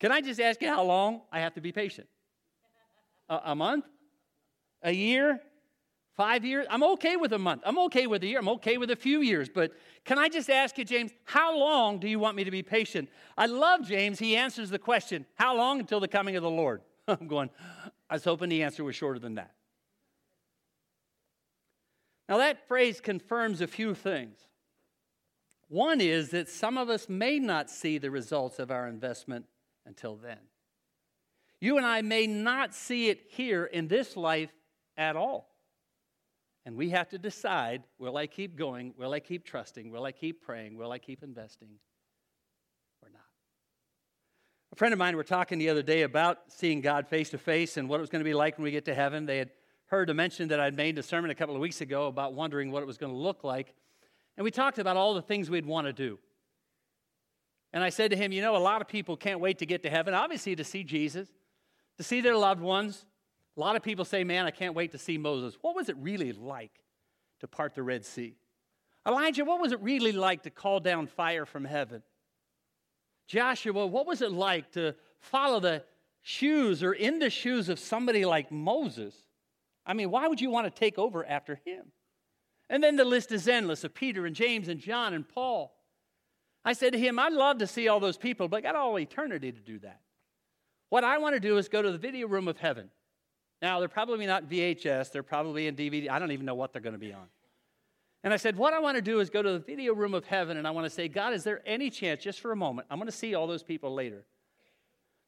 Can 0.00 0.10
I 0.10 0.20
just 0.20 0.40
ask 0.40 0.60
you 0.60 0.68
how 0.68 0.82
long 0.82 1.22
I 1.30 1.40
have 1.40 1.54
to 1.54 1.60
be 1.60 1.72
patient? 1.72 2.08
A, 3.28 3.40
a 3.46 3.54
month? 3.54 3.84
A 4.82 4.92
year? 4.92 5.40
Five 6.16 6.44
years? 6.44 6.66
I'm 6.68 6.82
okay 6.82 7.16
with 7.16 7.32
a 7.32 7.38
month. 7.38 7.62
I'm 7.64 7.78
okay 7.78 8.06
with 8.06 8.22
a 8.22 8.26
year. 8.26 8.38
I'm 8.38 8.48
okay 8.48 8.76
with 8.76 8.90
a 8.90 8.96
few 8.96 9.20
years. 9.20 9.48
But 9.48 9.72
can 10.04 10.18
I 10.18 10.28
just 10.28 10.50
ask 10.50 10.76
you, 10.76 10.84
James, 10.84 11.12
how 11.24 11.56
long 11.56 11.98
do 11.98 12.08
you 12.08 12.18
want 12.18 12.36
me 12.36 12.44
to 12.44 12.50
be 12.50 12.62
patient? 12.62 13.08
I 13.38 13.46
love 13.46 13.86
James. 13.86 14.18
He 14.18 14.36
answers 14.36 14.68
the 14.68 14.78
question, 14.78 15.24
How 15.36 15.56
long 15.56 15.80
until 15.80 16.00
the 16.00 16.08
coming 16.08 16.36
of 16.36 16.42
the 16.42 16.50
Lord? 16.50 16.82
I'm 17.08 17.28
going, 17.28 17.48
I 18.10 18.16
was 18.16 18.24
hoping 18.24 18.50
the 18.50 18.62
answer 18.62 18.84
was 18.84 18.94
shorter 18.94 19.18
than 19.18 19.36
that. 19.36 19.52
Now, 22.28 22.38
that 22.38 22.66
phrase 22.68 23.00
confirms 23.00 23.60
a 23.60 23.66
few 23.66 23.94
things. 23.94 24.38
One 25.72 26.02
is 26.02 26.28
that 26.32 26.50
some 26.50 26.76
of 26.76 26.90
us 26.90 27.08
may 27.08 27.38
not 27.38 27.70
see 27.70 27.96
the 27.96 28.10
results 28.10 28.58
of 28.58 28.70
our 28.70 28.86
investment 28.86 29.46
until 29.86 30.16
then. 30.16 30.36
You 31.62 31.78
and 31.78 31.86
I 31.86 32.02
may 32.02 32.26
not 32.26 32.74
see 32.74 33.08
it 33.08 33.22
here 33.28 33.64
in 33.64 33.88
this 33.88 34.14
life 34.14 34.52
at 34.98 35.16
all. 35.16 35.48
And 36.66 36.76
we 36.76 36.90
have 36.90 37.08
to 37.08 37.18
decide 37.18 37.84
will 37.98 38.18
I 38.18 38.26
keep 38.26 38.54
going? 38.54 38.92
Will 38.98 39.14
I 39.14 39.20
keep 39.20 39.46
trusting? 39.46 39.90
Will 39.90 40.04
I 40.04 40.12
keep 40.12 40.42
praying? 40.42 40.76
Will 40.76 40.92
I 40.92 40.98
keep 40.98 41.22
investing? 41.22 41.70
Or 43.02 43.08
not? 43.08 43.22
A 44.74 44.76
friend 44.76 44.92
of 44.92 44.98
mine 44.98 45.16
were 45.16 45.24
talking 45.24 45.58
the 45.58 45.70
other 45.70 45.82
day 45.82 46.02
about 46.02 46.36
seeing 46.48 46.82
God 46.82 47.08
face 47.08 47.30
to 47.30 47.38
face 47.38 47.78
and 47.78 47.88
what 47.88 47.96
it 47.96 48.02
was 48.02 48.10
going 48.10 48.20
to 48.20 48.28
be 48.28 48.34
like 48.34 48.58
when 48.58 48.64
we 48.64 48.72
get 48.72 48.84
to 48.84 48.94
heaven. 48.94 49.24
They 49.24 49.38
had 49.38 49.52
heard 49.86 50.10
a 50.10 50.14
mention 50.14 50.48
that 50.48 50.60
I'd 50.60 50.76
made 50.76 50.98
a 50.98 51.02
sermon 51.02 51.30
a 51.30 51.34
couple 51.34 51.54
of 51.54 51.62
weeks 51.62 51.80
ago 51.80 52.08
about 52.08 52.34
wondering 52.34 52.70
what 52.70 52.82
it 52.82 52.86
was 52.86 52.98
going 52.98 53.12
to 53.12 53.18
look 53.18 53.42
like. 53.42 53.74
And 54.36 54.44
we 54.44 54.50
talked 54.50 54.78
about 54.78 54.96
all 54.96 55.14
the 55.14 55.22
things 55.22 55.50
we'd 55.50 55.66
want 55.66 55.86
to 55.86 55.92
do. 55.92 56.18
And 57.72 57.82
I 57.82 57.90
said 57.90 58.10
to 58.10 58.16
him, 58.16 58.32
You 58.32 58.42
know, 58.42 58.56
a 58.56 58.58
lot 58.58 58.80
of 58.80 58.88
people 58.88 59.16
can't 59.16 59.40
wait 59.40 59.58
to 59.58 59.66
get 59.66 59.82
to 59.82 59.90
heaven, 59.90 60.14
obviously, 60.14 60.56
to 60.56 60.64
see 60.64 60.84
Jesus, 60.84 61.28
to 61.96 62.02
see 62.02 62.20
their 62.20 62.36
loved 62.36 62.60
ones. 62.60 63.06
A 63.56 63.60
lot 63.60 63.76
of 63.76 63.82
people 63.82 64.04
say, 64.04 64.24
Man, 64.24 64.46
I 64.46 64.50
can't 64.50 64.74
wait 64.74 64.92
to 64.92 64.98
see 64.98 65.18
Moses. 65.18 65.56
What 65.60 65.74
was 65.74 65.88
it 65.88 65.96
really 65.98 66.32
like 66.32 66.72
to 67.40 67.48
part 67.48 67.74
the 67.74 67.82
Red 67.82 68.04
Sea? 68.04 68.36
Elijah, 69.06 69.44
what 69.44 69.60
was 69.60 69.72
it 69.72 69.80
really 69.82 70.12
like 70.12 70.44
to 70.44 70.50
call 70.50 70.80
down 70.80 71.06
fire 71.06 71.44
from 71.44 71.64
heaven? 71.64 72.02
Joshua, 73.26 73.86
what 73.86 74.06
was 74.06 74.22
it 74.22 74.30
like 74.30 74.70
to 74.72 74.94
follow 75.18 75.58
the 75.58 75.82
shoes 76.22 76.82
or 76.82 76.92
in 76.92 77.18
the 77.18 77.30
shoes 77.30 77.68
of 77.68 77.78
somebody 77.78 78.24
like 78.24 78.52
Moses? 78.52 79.14
I 79.84 79.94
mean, 79.94 80.10
why 80.10 80.28
would 80.28 80.40
you 80.40 80.50
want 80.50 80.66
to 80.66 80.70
take 80.70 80.98
over 80.98 81.24
after 81.26 81.60
him? 81.64 81.90
And 82.70 82.82
then 82.82 82.96
the 82.96 83.04
list 83.04 83.32
is 83.32 83.48
endless 83.48 83.84
of 83.84 83.94
Peter 83.94 84.26
and 84.26 84.34
James 84.34 84.68
and 84.68 84.80
John 84.80 85.14
and 85.14 85.28
Paul. 85.28 85.74
I 86.64 86.72
said 86.72 86.92
to 86.92 86.98
him, 86.98 87.18
I'd 87.18 87.32
love 87.32 87.58
to 87.58 87.66
see 87.66 87.88
all 87.88 88.00
those 88.00 88.16
people, 88.16 88.48
but 88.48 88.58
I 88.58 88.60
got 88.60 88.76
all 88.76 88.98
eternity 88.98 89.52
to 89.52 89.60
do 89.60 89.78
that. 89.80 90.00
What 90.90 91.04
I 91.04 91.18
want 91.18 91.34
to 91.34 91.40
do 91.40 91.58
is 91.58 91.68
go 91.68 91.82
to 91.82 91.90
the 91.90 91.98
video 91.98 92.28
room 92.28 92.48
of 92.48 92.58
heaven. 92.58 92.90
Now, 93.60 93.78
they're 93.78 93.88
probably 93.88 94.26
not 94.26 94.48
VHS, 94.48 95.12
they're 95.12 95.22
probably 95.22 95.66
in 95.66 95.76
DVD. 95.76 96.10
I 96.10 96.18
don't 96.18 96.32
even 96.32 96.46
know 96.46 96.54
what 96.54 96.72
they're 96.72 96.82
going 96.82 96.94
to 96.94 96.98
be 96.98 97.12
on. 97.12 97.26
And 98.24 98.32
I 98.32 98.36
said, 98.36 98.56
What 98.56 98.72
I 98.72 98.80
want 98.80 98.96
to 98.96 99.02
do 99.02 99.20
is 99.20 99.30
go 99.30 99.42
to 99.42 99.52
the 99.52 99.58
video 99.58 99.94
room 99.94 100.14
of 100.14 100.24
heaven 100.24 100.56
and 100.56 100.66
I 100.66 100.70
want 100.70 100.84
to 100.86 100.90
say, 100.90 101.08
God, 101.08 101.32
is 101.32 101.44
there 101.44 101.60
any 101.66 101.90
chance, 101.90 102.22
just 102.22 102.40
for 102.40 102.52
a 102.52 102.56
moment, 102.56 102.86
I'm 102.90 102.98
going 102.98 103.10
to 103.10 103.16
see 103.16 103.34
all 103.34 103.46
those 103.46 103.62
people 103.62 103.94
later. 103.94 104.24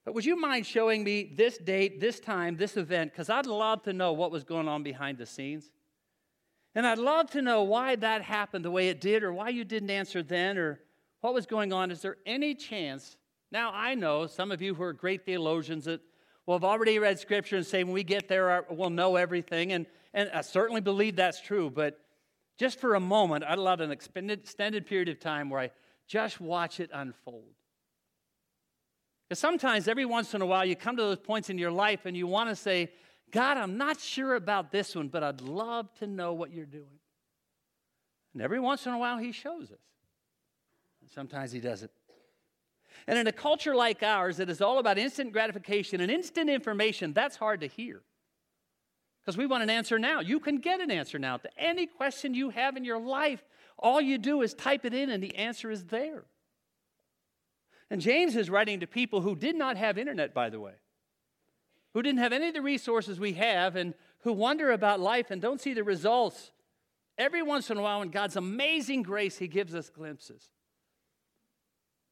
But 0.04 0.14
would 0.14 0.24
you 0.24 0.38
mind 0.38 0.66
showing 0.66 1.02
me 1.02 1.32
this 1.34 1.56
date, 1.56 2.00
this 2.00 2.20
time, 2.20 2.56
this 2.56 2.76
event? 2.76 3.12
Because 3.12 3.30
I'd 3.30 3.46
love 3.46 3.82
to 3.84 3.92
know 3.92 4.12
what 4.12 4.30
was 4.30 4.44
going 4.44 4.68
on 4.68 4.82
behind 4.82 5.16
the 5.16 5.26
scenes. 5.26 5.70
And 6.74 6.86
I'd 6.86 6.98
love 6.98 7.30
to 7.30 7.42
know 7.42 7.62
why 7.62 7.96
that 7.96 8.22
happened 8.22 8.64
the 8.64 8.70
way 8.70 8.88
it 8.88 9.00
did, 9.00 9.22
or 9.22 9.32
why 9.32 9.50
you 9.50 9.64
didn't 9.64 9.90
answer 9.90 10.22
then, 10.22 10.58
or 10.58 10.80
what 11.20 11.34
was 11.34 11.46
going 11.46 11.72
on. 11.72 11.90
Is 11.90 12.02
there 12.02 12.16
any 12.26 12.54
chance? 12.54 13.16
Now, 13.52 13.70
I 13.72 13.94
know 13.94 14.26
some 14.26 14.50
of 14.50 14.60
you 14.60 14.74
who 14.74 14.82
are 14.82 14.92
great 14.92 15.24
theologians 15.24 15.84
that 15.84 16.00
will 16.46 16.56
have 16.56 16.64
already 16.64 16.98
read 16.98 17.18
scripture 17.18 17.56
and 17.56 17.64
say, 17.64 17.84
when 17.84 17.94
we 17.94 18.02
get 18.02 18.28
there, 18.28 18.64
we'll 18.68 18.90
know 18.90 19.16
everything. 19.16 19.72
And, 19.72 19.86
and 20.12 20.30
I 20.34 20.40
certainly 20.40 20.80
believe 20.80 21.16
that's 21.16 21.40
true. 21.40 21.70
But 21.70 22.00
just 22.58 22.80
for 22.80 22.96
a 22.96 23.00
moment, 23.00 23.44
I'd 23.44 23.58
love 23.58 23.80
an 23.80 23.92
extended 23.92 24.86
period 24.86 25.08
of 25.08 25.20
time 25.20 25.50
where 25.50 25.60
I 25.60 25.70
just 26.08 26.40
watch 26.40 26.80
it 26.80 26.90
unfold. 26.92 27.54
Because 29.28 29.38
sometimes, 29.38 29.88
every 29.88 30.04
once 30.04 30.34
in 30.34 30.42
a 30.42 30.46
while, 30.46 30.64
you 30.64 30.76
come 30.76 30.96
to 30.96 31.02
those 31.02 31.18
points 31.18 31.48
in 31.48 31.56
your 31.56 31.70
life 31.70 32.04
and 32.04 32.16
you 32.16 32.26
want 32.26 32.50
to 32.50 32.56
say, 32.56 32.92
God, 33.34 33.56
I'm 33.56 33.76
not 33.76 33.98
sure 33.98 34.36
about 34.36 34.70
this 34.70 34.94
one, 34.94 35.08
but 35.08 35.24
I'd 35.24 35.40
love 35.40 35.92
to 35.94 36.06
know 36.06 36.34
what 36.34 36.52
you're 36.52 36.64
doing. 36.64 37.00
And 38.32 38.40
every 38.40 38.60
once 38.60 38.86
in 38.86 38.92
a 38.92 38.98
while, 38.98 39.18
He 39.18 39.32
shows 39.32 39.72
us. 39.72 39.80
And 41.00 41.10
sometimes 41.10 41.50
He 41.50 41.58
doesn't. 41.58 41.90
And 43.08 43.18
in 43.18 43.26
a 43.26 43.32
culture 43.32 43.74
like 43.74 44.04
ours 44.04 44.36
that 44.36 44.48
is 44.48 44.60
all 44.60 44.78
about 44.78 44.98
instant 44.98 45.32
gratification 45.32 46.00
and 46.00 46.12
instant 46.12 46.48
information, 46.48 47.12
that's 47.12 47.34
hard 47.34 47.62
to 47.62 47.66
hear. 47.66 48.02
Because 49.20 49.36
we 49.36 49.46
want 49.46 49.64
an 49.64 49.70
answer 49.70 49.98
now. 49.98 50.20
You 50.20 50.38
can 50.38 50.58
get 50.58 50.80
an 50.80 50.92
answer 50.92 51.18
now 51.18 51.38
to 51.38 51.50
any 51.58 51.86
question 51.88 52.34
you 52.34 52.50
have 52.50 52.76
in 52.76 52.84
your 52.84 53.00
life. 53.00 53.42
All 53.76 54.00
you 54.00 54.16
do 54.16 54.42
is 54.42 54.54
type 54.54 54.84
it 54.84 54.94
in, 54.94 55.10
and 55.10 55.20
the 55.20 55.34
answer 55.34 55.72
is 55.72 55.86
there. 55.86 56.24
And 57.90 58.00
James 58.00 58.36
is 58.36 58.48
writing 58.48 58.78
to 58.78 58.86
people 58.86 59.22
who 59.22 59.34
did 59.34 59.56
not 59.56 59.76
have 59.76 59.98
internet, 59.98 60.34
by 60.34 60.50
the 60.50 60.60
way, 60.60 60.74
who 61.94 62.02
didn't 62.02 62.18
have 62.18 62.32
any 62.32 62.48
of 62.48 62.54
the 62.54 62.62
resources 62.62 63.18
we 63.18 63.32
have, 63.34 63.76
and 63.76 63.94
who 64.20 64.32
wonder 64.32 64.72
about 64.72 65.00
life 65.00 65.30
and 65.30 65.40
don't 65.40 65.60
see 65.60 65.72
the 65.72 65.84
results. 65.84 66.50
Every 67.16 67.42
once 67.42 67.70
in 67.70 67.78
a 67.78 67.82
while, 67.82 68.02
in 68.02 68.10
God's 68.10 68.36
amazing 68.36 69.02
grace, 69.02 69.38
He 69.38 69.48
gives 69.48 69.74
us 69.74 69.88
glimpses. 69.88 70.50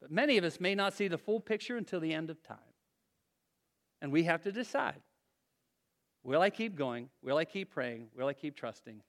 But 0.01 0.11
many 0.11 0.37
of 0.37 0.43
us 0.43 0.59
may 0.59 0.75
not 0.75 0.93
see 0.93 1.07
the 1.07 1.17
full 1.17 1.39
picture 1.39 1.77
until 1.77 1.99
the 1.99 2.13
end 2.13 2.29
of 2.29 2.41
time. 2.43 2.57
And 4.01 4.11
we 4.11 4.23
have 4.23 4.41
to 4.43 4.51
decide 4.51 5.01
will 6.23 6.41
I 6.41 6.49
keep 6.49 6.75
going? 6.75 7.09
Will 7.21 7.37
I 7.37 7.45
keep 7.45 7.71
praying? 7.71 8.07
Will 8.15 8.27
I 8.27 8.33
keep 8.33 8.55
trusting? 8.55 9.01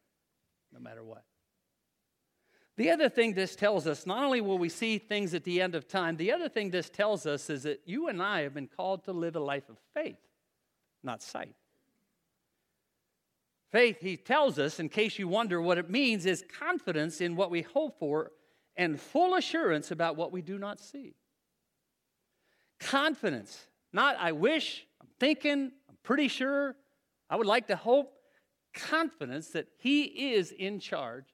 No 0.73 0.81
matter 0.81 1.03
what. 1.03 1.25
The 2.77 2.91
other 2.91 3.09
thing 3.09 3.35
this 3.35 3.55
tells 3.55 3.87
us, 3.87 4.05
not 4.05 4.25
only 4.25 4.41
will 4.41 4.59
we 4.59 4.69
see 4.69 4.99
things 4.99 5.33
at 5.33 5.45
the 5.45 5.61
end 5.61 5.77
of 5.77 5.87
time, 5.87 6.17
the 6.17 6.33
other 6.33 6.49
thing 6.49 6.71
this 6.71 6.91
tells 6.91 7.25
us 7.25 7.49
is 7.49 7.63
that 7.63 7.83
you 7.87 8.09
and 8.09 8.21
I 8.21 8.43
have 8.43 8.55
been 8.55 8.67
called 8.67 9.05
to 9.05 9.13
live 9.13 9.37
a 9.37 9.41
life 9.41 9.69
of 9.69 9.77
faith, 9.95 10.19
not 11.05 11.23
sight. 11.23 11.55
Faith, 13.71 13.99
he 14.01 14.17
tells 14.17 14.59
us, 14.59 14.79
in 14.79 14.89
case 14.89 15.19
you 15.19 15.27
wonder 15.27 15.61
what 15.61 15.79
it 15.79 15.91
means, 15.91 16.27
is 16.27 16.45
confidence 16.59 17.21
in 17.21 17.35
what 17.35 17.51
we 17.51 17.63
hope 17.63 17.99
for 17.99 18.31
and 18.77 19.01
full 19.01 19.35
assurance 19.35 19.91
about 19.91 20.17
what 20.17 20.33
we 20.33 20.43
do 20.43 20.59
not 20.59 20.79
see. 20.79 21.15
Confidence, 22.79 23.67
not 23.93 24.17
I 24.19 24.33
wish, 24.33 24.87
I'm 25.01 25.09
thinking, 25.19 25.73
I'm 25.89 25.97
pretty 26.03 26.29
sure, 26.29 26.77
I 27.29 27.37
would 27.37 27.47
like 27.47 27.69
to 27.69 27.77
hope. 27.77 28.13
Confidence 28.75 29.49
that 29.51 29.69
he 29.79 30.33
is 30.35 30.51
in 30.51 30.81
charge 30.81 31.27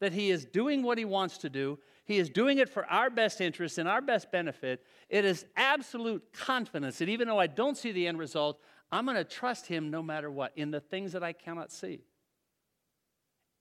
that 0.00 0.12
He 0.12 0.30
is 0.30 0.44
doing 0.44 0.82
what 0.82 0.98
He 0.98 1.04
wants 1.04 1.38
to 1.38 1.50
do. 1.50 1.78
He 2.04 2.18
is 2.18 2.28
doing 2.28 2.58
it 2.58 2.68
for 2.68 2.84
our 2.86 3.08
best 3.08 3.40
interest 3.40 3.78
and 3.78 3.88
our 3.88 4.00
best 4.00 4.32
benefit. 4.32 4.84
It 5.08 5.24
is 5.24 5.46
absolute 5.56 6.24
confidence 6.32 6.98
that 6.98 7.08
even 7.08 7.28
though 7.28 7.38
I 7.38 7.46
don't 7.46 7.76
see 7.76 7.92
the 7.92 8.06
end 8.06 8.18
result, 8.18 8.60
I'm 8.92 9.04
going 9.04 9.16
to 9.16 9.24
trust 9.24 9.66
Him 9.66 9.90
no 9.90 10.02
matter 10.02 10.30
what 10.30 10.52
in 10.56 10.70
the 10.70 10.80
things 10.80 11.12
that 11.12 11.22
I 11.22 11.32
cannot 11.32 11.70
see. 11.70 12.00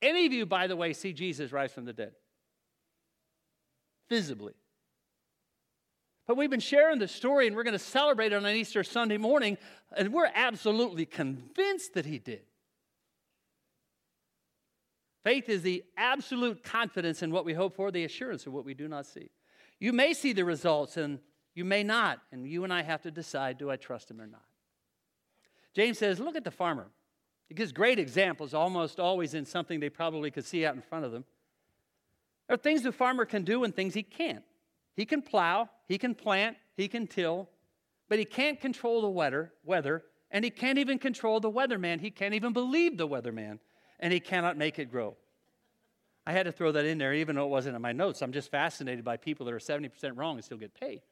Any 0.01 0.25
of 0.25 0.33
you, 0.33 0.45
by 0.45 0.67
the 0.67 0.75
way, 0.75 0.93
see 0.93 1.13
Jesus 1.13 1.51
rise 1.51 1.71
from 1.71 1.85
the 1.85 1.93
dead? 1.93 2.13
Visibly. 4.09 4.53
But 6.27 6.37
we've 6.37 6.49
been 6.49 6.59
sharing 6.59 6.99
the 6.99 7.07
story 7.07 7.47
and 7.47 7.55
we're 7.55 7.63
going 7.63 7.73
to 7.73 7.79
celebrate 7.79 8.31
it 8.31 8.35
on 8.35 8.45
an 8.45 8.55
Easter 8.55 8.83
Sunday 8.83 9.17
morning, 9.17 9.57
and 9.95 10.13
we're 10.13 10.31
absolutely 10.33 11.05
convinced 11.05 11.93
that 11.95 12.05
He 12.05 12.19
did. 12.19 12.43
Faith 15.23 15.49
is 15.49 15.61
the 15.61 15.83
absolute 15.97 16.63
confidence 16.63 17.21
in 17.21 17.31
what 17.31 17.45
we 17.45 17.53
hope 17.53 17.75
for, 17.75 17.91
the 17.91 18.05
assurance 18.05 18.47
of 18.47 18.53
what 18.53 18.65
we 18.65 18.73
do 18.73 18.87
not 18.87 19.05
see. 19.05 19.29
You 19.79 19.93
may 19.93 20.13
see 20.13 20.33
the 20.33 20.45
results 20.45 20.97
and 20.97 21.19
you 21.55 21.65
may 21.65 21.83
not, 21.83 22.19
and 22.31 22.47
you 22.47 22.63
and 22.63 22.71
I 22.71 22.83
have 22.83 23.01
to 23.01 23.11
decide 23.11 23.57
do 23.57 23.69
I 23.69 23.75
trust 23.75 24.09
him 24.09 24.21
or 24.21 24.27
not? 24.27 24.48
James 25.79 25.97
says, 25.97 26.19
Look 26.19 26.35
at 26.35 26.43
the 26.43 26.51
farmer. 26.51 26.87
He 27.47 27.55
gives 27.55 27.71
great 27.71 27.99
examples, 27.99 28.53
almost 28.53 28.99
always 28.99 29.33
in 29.33 29.45
something 29.45 29.79
they 29.79 29.89
probably 29.89 30.29
could 30.29 30.43
see 30.43 30.65
out 30.65 30.75
in 30.75 30.81
front 30.81 31.05
of 31.05 31.13
them. 31.13 31.23
There 32.47 32.55
are 32.55 32.57
things 32.57 32.83
the 32.83 32.91
farmer 32.91 33.23
can 33.23 33.43
do 33.45 33.63
and 33.63 33.73
things 33.73 33.93
he 33.93 34.03
can't. 34.03 34.43
He 34.97 35.05
can 35.05 35.21
plow, 35.21 35.69
he 35.87 35.97
can 35.97 36.15
plant, 36.15 36.57
he 36.75 36.89
can 36.89 37.07
till, 37.07 37.47
but 38.09 38.19
he 38.19 38.25
can't 38.25 38.59
control 38.59 39.01
the 39.01 39.09
weather, 39.09 39.53
weather 39.63 40.03
and 40.31 40.43
he 40.43 40.51
can't 40.51 40.77
even 40.77 40.99
control 40.99 41.39
the 41.39 41.49
weatherman. 41.49 42.01
He 42.01 42.11
can't 42.11 42.33
even 42.33 42.51
believe 42.51 42.97
the 42.97 43.07
weatherman 43.07 43.59
and 44.01 44.11
he 44.11 44.19
cannot 44.19 44.57
make 44.57 44.79
it 44.79 44.91
grow. 44.91 45.15
I 46.27 46.33
had 46.33 46.45
to 46.45 46.51
throw 46.51 46.73
that 46.73 46.83
in 46.83 46.97
there, 46.97 47.13
even 47.13 47.37
though 47.37 47.45
it 47.45 47.51
wasn't 47.51 47.77
in 47.77 47.81
my 47.81 47.93
notes. 47.93 48.21
I'm 48.21 48.33
just 48.33 48.51
fascinated 48.51 49.05
by 49.05 49.15
people 49.15 49.45
that 49.45 49.53
are 49.53 49.59
70% 49.59 50.17
wrong 50.17 50.35
and 50.35 50.43
still 50.43 50.57
get 50.57 50.73
paid. 50.77 51.03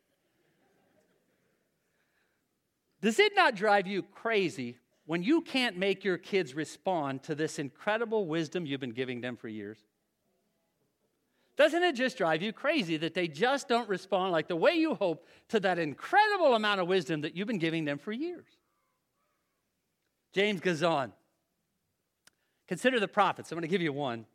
Does 3.01 3.19
it 3.19 3.33
not 3.35 3.55
drive 3.55 3.87
you 3.87 4.01
crazy 4.01 4.77
when 5.05 5.23
you 5.23 5.41
can't 5.41 5.77
make 5.77 6.03
your 6.03 6.17
kids 6.17 6.55
respond 6.55 7.23
to 7.23 7.35
this 7.35 7.59
incredible 7.59 8.25
wisdom 8.25 8.65
you've 8.65 8.81
been 8.81 8.91
giving 8.91 9.21
them 9.21 9.37
for 9.37 9.47
years? 9.47 9.77
Doesn't 11.55 11.81
it 11.81 11.95
just 11.95 12.17
drive 12.17 12.43
you 12.43 12.53
crazy 12.53 12.97
that 12.97 13.15
they 13.15 13.27
just 13.27 13.67
don't 13.67 13.89
respond 13.89 14.31
like 14.31 14.47
the 14.47 14.55
way 14.55 14.73
you 14.73 14.93
hope 14.93 15.27
to 15.49 15.59
that 15.61 15.79
incredible 15.79 16.53
amount 16.53 16.79
of 16.81 16.87
wisdom 16.87 17.21
that 17.21 17.35
you've 17.35 17.47
been 17.47 17.57
giving 17.57 17.83
them 17.85 17.97
for 17.97 18.11
years? 18.11 18.45
James 20.33 20.59
goes 20.59 20.83
on. 20.83 21.13
Consider 22.67 22.99
the 22.99 23.07
prophets. 23.07 23.51
I'm 23.51 23.55
going 23.55 23.63
to 23.63 23.67
give 23.67 23.81
you 23.81 23.93
one. 23.93 24.25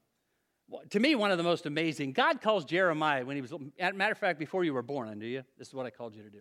To 0.90 0.98
me, 0.98 1.14
one 1.14 1.30
of 1.30 1.38
the 1.38 1.44
most 1.44 1.66
amazing. 1.66 2.12
God 2.12 2.40
calls 2.40 2.64
Jeremiah 2.64 3.24
when 3.24 3.36
he 3.36 3.42
was, 3.42 3.52
matter 3.78 4.12
of 4.12 4.18
fact, 4.18 4.38
before 4.38 4.64
you 4.64 4.72
were 4.72 4.82
born, 4.82 5.08
I 5.08 5.14
knew 5.14 5.26
you. 5.26 5.44
This 5.58 5.68
is 5.68 5.74
what 5.74 5.86
I 5.86 5.90
called 5.90 6.14
you 6.14 6.22
to 6.22 6.30
do. 6.30 6.40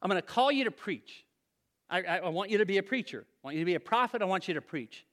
I'm 0.00 0.08
going 0.08 0.20
to 0.20 0.26
call 0.26 0.52
you 0.52 0.64
to 0.64 0.70
preach. 0.70 1.24
I, 1.90 2.02
I, 2.02 2.16
I 2.18 2.28
want 2.28 2.50
you 2.50 2.58
to 2.58 2.66
be 2.66 2.78
a 2.78 2.82
preacher. 2.82 3.26
I 3.42 3.46
want 3.46 3.56
you 3.56 3.62
to 3.62 3.66
be 3.66 3.74
a 3.74 3.80
prophet. 3.80 4.22
I 4.22 4.26
want 4.26 4.48
you 4.48 4.54
to 4.54 4.60
preach. 4.60 5.04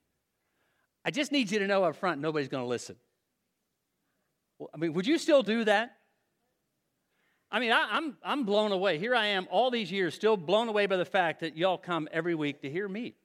I 1.03 1.11
just 1.11 1.31
need 1.31 1.51
you 1.51 1.59
to 1.59 1.67
know 1.67 1.83
up 1.83 1.95
front 1.95 2.21
nobody's 2.21 2.47
going 2.47 2.63
to 2.63 2.67
listen. 2.67 2.95
Well, 4.59 4.69
I 4.73 4.77
mean, 4.77 4.93
would 4.93 5.07
you 5.07 5.17
still 5.17 5.43
do 5.43 5.63
that? 5.65 5.97
I 7.51 7.59
mean, 7.59 7.71
I, 7.71 7.87
I'm, 7.91 8.17
I'm 8.23 8.43
blown 8.43 8.71
away. 8.71 8.97
Here 8.97 9.15
I 9.15 9.27
am, 9.27 9.47
all 9.49 9.71
these 9.71 9.91
years, 9.91 10.13
still 10.15 10.35
blown 10.35 10.67
away 10.67 10.87
by 10.87 10.97
the 10.97 11.05
fact 11.05 11.41
that 11.41 11.55
y'all 11.55 11.77
come 11.77 12.09
every 12.11 12.35
week 12.35 12.61
to 12.61 12.69
hear 12.69 12.87
me. 12.87 13.15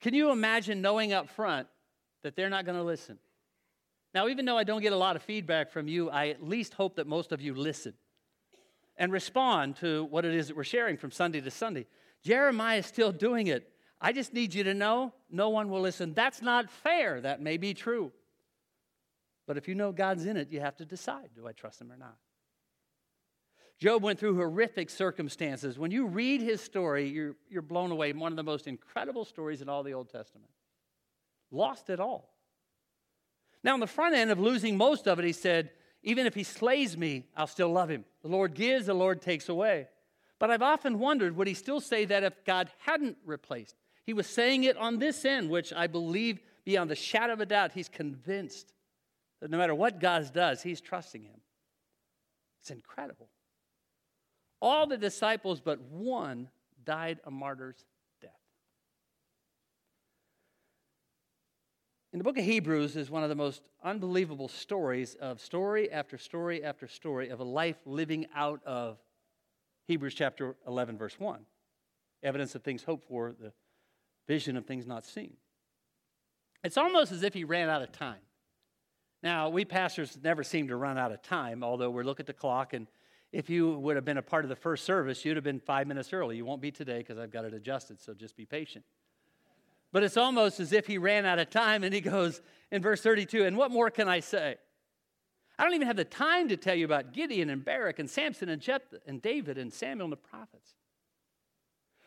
Can 0.00 0.14
you 0.14 0.30
imagine 0.30 0.80
knowing 0.82 1.12
up 1.12 1.28
front 1.28 1.68
that 2.22 2.36
they're 2.36 2.50
not 2.50 2.64
going 2.64 2.76
to 2.76 2.84
listen? 2.84 3.18
Now, 4.14 4.28
even 4.28 4.44
though 4.44 4.56
I 4.56 4.64
don't 4.64 4.82
get 4.82 4.92
a 4.92 4.96
lot 4.96 5.16
of 5.16 5.22
feedback 5.22 5.70
from 5.70 5.88
you, 5.88 6.08
I 6.10 6.28
at 6.28 6.42
least 6.42 6.74
hope 6.74 6.96
that 6.96 7.06
most 7.06 7.32
of 7.32 7.40
you 7.40 7.54
listen 7.54 7.94
and 8.98 9.12
respond 9.12 9.76
to 9.76 10.04
what 10.04 10.24
it 10.24 10.34
is 10.34 10.48
that 10.48 10.56
we're 10.56 10.64
sharing 10.64 10.96
from 10.96 11.10
Sunday 11.10 11.40
to 11.40 11.50
Sunday. 11.50 11.86
Jeremiah 12.22 12.78
is 12.78 12.86
still 12.86 13.12
doing 13.12 13.46
it. 13.46 13.70
I 14.00 14.12
just 14.12 14.32
need 14.32 14.54
you 14.54 14.64
to 14.64 14.74
know 14.74 15.14
no 15.30 15.48
one 15.50 15.68
will 15.68 15.80
listen. 15.80 16.14
That's 16.14 16.42
not 16.42 16.70
fair. 16.70 17.20
That 17.20 17.40
may 17.40 17.56
be 17.56 17.74
true. 17.74 18.12
But 19.46 19.56
if 19.56 19.68
you 19.68 19.74
know 19.74 19.92
God's 19.92 20.26
in 20.26 20.36
it, 20.36 20.50
you 20.50 20.60
have 20.60 20.76
to 20.76 20.84
decide 20.84 21.30
do 21.34 21.46
I 21.46 21.52
trust 21.52 21.80
him 21.80 21.92
or 21.92 21.96
not? 21.96 22.16
Job 23.78 24.02
went 24.02 24.18
through 24.18 24.36
horrific 24.36 24.88
circumstances. 24.88 25.78
When 25.78 25.90
you 25.90 26.06
read 26.06 26.40
his 26.40 26.62
story, 26.62 27.08
you're, 27.08 27.36
you're 27.50 27.62
blown 27.62 27.90
away. 27.90 28.12
One 28.14 28.32
of 28.32 28.36
the 28.36 28.42
most 28.42 28.66
incredible 28.66 29.26
stories 29.26 29.60
in 29.60 29.68
all 29.68 29.82
the 29.82 29.92
Old 29.92 30.08
Testament. 30.08 30.50
Lost 31.50 31.90
it 31.90 32.00
all. 32.00 32.32
Now, 33.62 33.74
on 33.74 33.80
the 33.80 33.86
front 33.86 34.14
end 34.14 34.30
of 34.30 34.40
losing 34.40 34.78
most 34.78 35.06
of 35.06 35.18
it, 35.18 35.26
he 35.26 35.32
said, 35.32 35.70
Even 36.06 36.24
if 36.24 36.34
he 36.34 36.44
slays 36.44 36.96
me, 36.96 37.24
I'll 37.36 37.48
still 37.48 37.68
love 37.68 37.90
him. 37.90 38.04
The 38.22 38.28
Lord 38.28 38.54
gives, 38.54 38.86
the 38.86 38.94
Lord 38.94 39.20
takes 39.20 39.48
away. 39.48 39.88
But 40.38 40.52
I've 40.52 40.62
often 40.62 41.00
wondered 41.00 41.36
would 41.36 41.48
he 41.48 41.54
still 41.54 41.80
say 41.80 42.04
that 42.04 42.22
if 42.22 42.44
God 42.44 42.70
hadn't 42.78 43.18
replaced? 43.26 43.74
He 44.04 44.12
was 44.12 44.28
saying 44.28 44.64
it 44.64 44.76
on 44.76 44.98
this 44.98 45.24
end, 45.24 45.50
which 45.50 45.72
I 45.72 45.88
believe 45.88 46.38
beyond 46.64 46.90
the 46.90 46.94
shadow 46.94 47.32
of 47.32 47.40
a 47.40 47.46
doubt, 47.46 47.72
he's 47.72 47.88
convinced 47.88 48.72
that 49.40 49.50
no 49.50 49.58
matter 49.58 49.74
what 49.74 49.98
God 49.98 50.32
does, 50.32 50.62
he's 50.62 50.80
trusting 50.80 51.24
him. 51.24 51.40
It's 52.60 52.70
incredible. 52.70 53.28
All 54.62 54.86
the 54.86 54.96
disciples 54.96 55.60
but 55.60 55.80
one 55.80 56.48
died 56.84 57.18
a 57.24 57.32
martyr's 57.32 57.84
In 62.16 62.18
the 62.18 62.24
book 62.24 62.38
of 62.38 62.44
Hebrews 62.46 62.96
is 62.96 63.10
one 63.10 63.24
of 63.24 63.28
the 63.28 63.34
most 63.34 63.60
unbelievable 63.84 64.48
stories 64.48 65.16
of 65.16 65.38
story 65.38 65.92
after 65.92 66.16
story 66.16 66.64
after 66.64 66.88
story 66.88 67.28
of 67.28 67.40
a 67.40 67.44
life 67.44 67.76
living 67.84 68.24
out 68.34 68.62
of 68.64 68.96
Hebrews 69.86 70.14
chapter 70.14 70.56
11, 70.66 70.96
verse 70.96 71.20
1. 71.20 71.40
Evidence 72.22 72.54
of 72.54 72.62
things 72.62 72.82
hoped 72.82 73.06
for, 73.06 73.34
the 73.38 73.52
vision 74.26 74.56
of 74.56 74.64
things 74.64 74.86
not 74.86 75.04
seen. 75.04 75.34
It's 76.64 76.78
almost 76.78 77.12
as 77.12 77.22
if 77.22 77.34
he 77.34 77.44
ran 77.44 77.68
out 77.68 77.82
of 77.82 77.92
time. 77.92 78.22
Now, 79.22 79.50
we 79.50 79.66
pastors 79.66 80.16
never 80.24 80.42
seem 80.42 80.68
to 80.68 80.76
run 80.76 80.96
out 80.96 81.12
of 81.12 81.20
time, 81.20 81.62
although 81.62 81.90
we 81.90 82.02
look 82.02 82.18
at 82.18 82.26
the 82.26 82.32
clock 82.32 82.72
and 82.72 82.86
if 83.30 83.50
you 83.50 83.72
would 83.72 83.94
have 83.94 84.06
been 84.06 84.16
a 84.16 84.22
part 84.22 84.46
of 84.46 84.48
the 84.48 84.56
first 84.56 84.86
service, 84.86 85.22
you'd 85.22 85.36
have 85.36 85.44
been 85.44 85.60
five 85.60 85.86
minutes 85.86 86.14
early. 86.14 86.38
You 86.38 86.46
won't 86.46 86.62
be 86.62 86.70
today 86.70 87.00
because 87.00 87.18
I've 87.18 87.30
got 87.30 87.44
it 87.44 87.52
adjusted, 87.52 88.00
so 88.00 88.14
just 88.14 88.38
be 88.38 88.46
patient. 88.46 88.86
But 89.92 90.02
it's 90.02 90.16
almost 90.16 90.60
as 90.60 90.72
if 90.72 90.86
he 90.86 90.98
ran 90.98 91.24
out 91.24 91.38
of 91.38 91.50
time 91.50 91.84
and 91.84 91.94
he 91.94 92.00
goes 92.00 92.42
in 92.70 92.82
verse 92.82 93.00
32, 93.00 93.44
and 93.44 93.56
what 93.56 93.70
more 93.70 93.90
can 93.90 94.08
I 94.08 94.20
say? 94.20 94.56
I 95.58 95.64
don't 95.64 95.74
even 95.74 95.86
have 95.86 95.96
the 95.96 96.04
time 96.04 96.48
to 96.48 96.56
tell 96.56 96.74
you 96.74 96.84
about 96.84 97.12
Gideon 97.12 97.48
and 97.48 97.64
Barak 97.64 97.98
and 97.98 98.10
Samson 98.10 98.48
and 98.48 98.60
Jephthah 98.60 98.98
and 99.06 99.22
David 99.22 99.56
and 99.56 99.72
Samuel 99.72 100.06
and 100.06 100.12
the 100.12 100.16
prophets, 100.16 100.74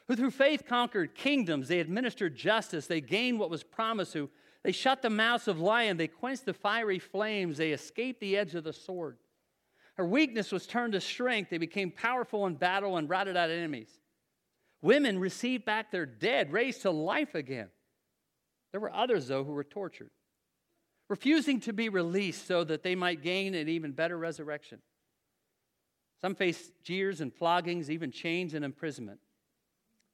who 0.07 0.15
through 0.15 0.31
faith 0.31 0.65
conquered 0.67 1.15
kingdoms. 1.15 1.67
They 1.67 1.79
administered 1.79 2.35
justice. 2.35 2.85
They 2.85 3.01
gained 3.01 3.39
what 3.39 3.49
was 3.49 3.63
promised. 3.63 4.13
Who 4.13 4.29
they 4.63 4.71
shut 4.71 5.01
the 5.01 5.09
mouths 5.09 5.47
of 5.47 5.59
lions. 5.59 5.97
They 5.97 6.07
quenched 6.07 6.45
the 6.45 6.53
fiery 6.53 6.99
flames. 6.99 7.57
They 7.57 7.71
escaped 7.71 8.19
the 8.19 8.37
edge 8.37 8.55
of 8.55 8.63
the 8.63 8.73
sword. 8.73 9.17
Her 9.95 10.05
weakness 10.05 10.51
was 10.51 10.67
turned 10.67 10.93
to 10.93 11.01
strength. 11.01 11.49
They 11.49 11.57
became 11.57 11.91
powerful 11.91 12.45
in 12.45 12.55
battle 12.55 12.97
and 12.97 13.09
routed 13.09 13.35
out 13.35 13.49
enemies. 13.49 13.89
Women 14.81 15.19
received 15.19 15.65
back 15.65 15.91
their 15.91 16.05
dead, 16.05 16.53
raised 16.53 16.83
to 16.83 16.91
life 16.91 17.35
again. 17.35 17.69
There 18.71 18.81
were 18.81 18.93
others, 18.93 19.27
though, 19.27 19.43
who 19.43 19.53
were 19.53 19.63
tortured, 19.63 20.11
refusing 21.07 21.59
to 21.61 21.73
be 21.73 21.89
released 21.89 22.47
so 22.47 22.63
that 22.63 22.83
they 22.83 22.95
might 22.95 23.21
gain 23.21 23.55
an 23.55 23.67
even 23.67 23.91
better 23.91 24.17
resurrection. 24.17 24.79
Some 26.21 26.35
faced 26.35 26.71
jeers 26.83 27.21
and 27.21 27.33
floggings, 27.33 27.89
even 27.89 28.11
chains 28.11 28.53
and 28.53 28.65
imprisonment. 28.65 29.19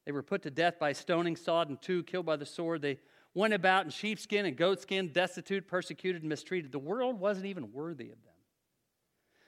They 0.06 0.12
were 0.12 0.24
put 0.24 0.44
to 0.44 0.52
death 0.52 0.78
by 0.80 0.94
stoning, 0.94 1.36
sawed 1.36 1.70
in 1.70 1.78
two, 1.78 2.04
killed 2.04 2.28
by 2.28 2.36
the 2.36 2.46
sword. 2.46 2.82
They 2.82 3.00
went 3.34 3.54
about 3.54 3.86
in 3.86 3.92
sheepskin 3.92 4.46
and 4.46 4.56
goatskin, 4.56 5.12
destitute, 5.12 5.68
persecuted, 5.68 6.22
and 6.22 6.30
mistreated. 6.30 6.72
The 6.72 6.80
world 6.80 7.20
wasn't 7.20 7.48
even 7.48 7.74
worthy 7.74 8.12
of 8.12 8.24
them. 8.24 8.34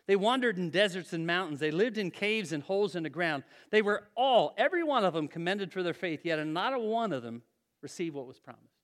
They 0.08 0.16
wandered 0.16 0.58
in 0.58 0.70
deserts 0.70 1.14
and 1.14 1.28
mountains. 1.28 1.60
They 1.60 1.70
lived 1.70 1.98
in 1.98 2.12
caves 2.12 2.54
and 2.54 2.64
holes 2.64 2.96
in 2.96 3.04
the 3.04 3.10
ground. 3.10 3.44
They 3.72 3.82
were 3.82 4.08
all, 4.16 4.54
every 4.58 4.84
one 4.84 5.04
of 5.04 5.14
them, 5.14 5.28
commended 5.28 5.72
for 5.72 5.84
their 5.84 5.94
faith, 5.94 6.22
yet 6.24 6.46
not 6.48 6.74
a 6.74 6.80
one 6.80 7.12
of 7.14 7.24
them 7.24 7.44
received 7.82 8.16
what 8.16 8.26
was 8.26 8.40
promised. 8.40 8.77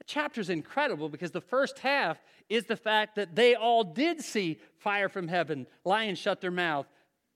The 0.00 0.04
chapter 0.04 0.40
is 0.40 0.50
incredible 0.50 1.08
because 1.08 1.30
the 1.30 1.42
first 1.42 1.78
half 1.78 2.18
is 2.48 2.64
the 2.64 2.76
fact 2.76 3.14
that 3.16 3.36
they 3.36 3.54
all 3.54 3.84
did 3.84 4.20
see 4.22 4.58
fire 4.78 5.08
from 5.08 5.28
heaven, 5.28 5.66
lions 5.84 6.18
shut 6.18 6.40
their 6.40 6.50
mouth, 6.50 6.86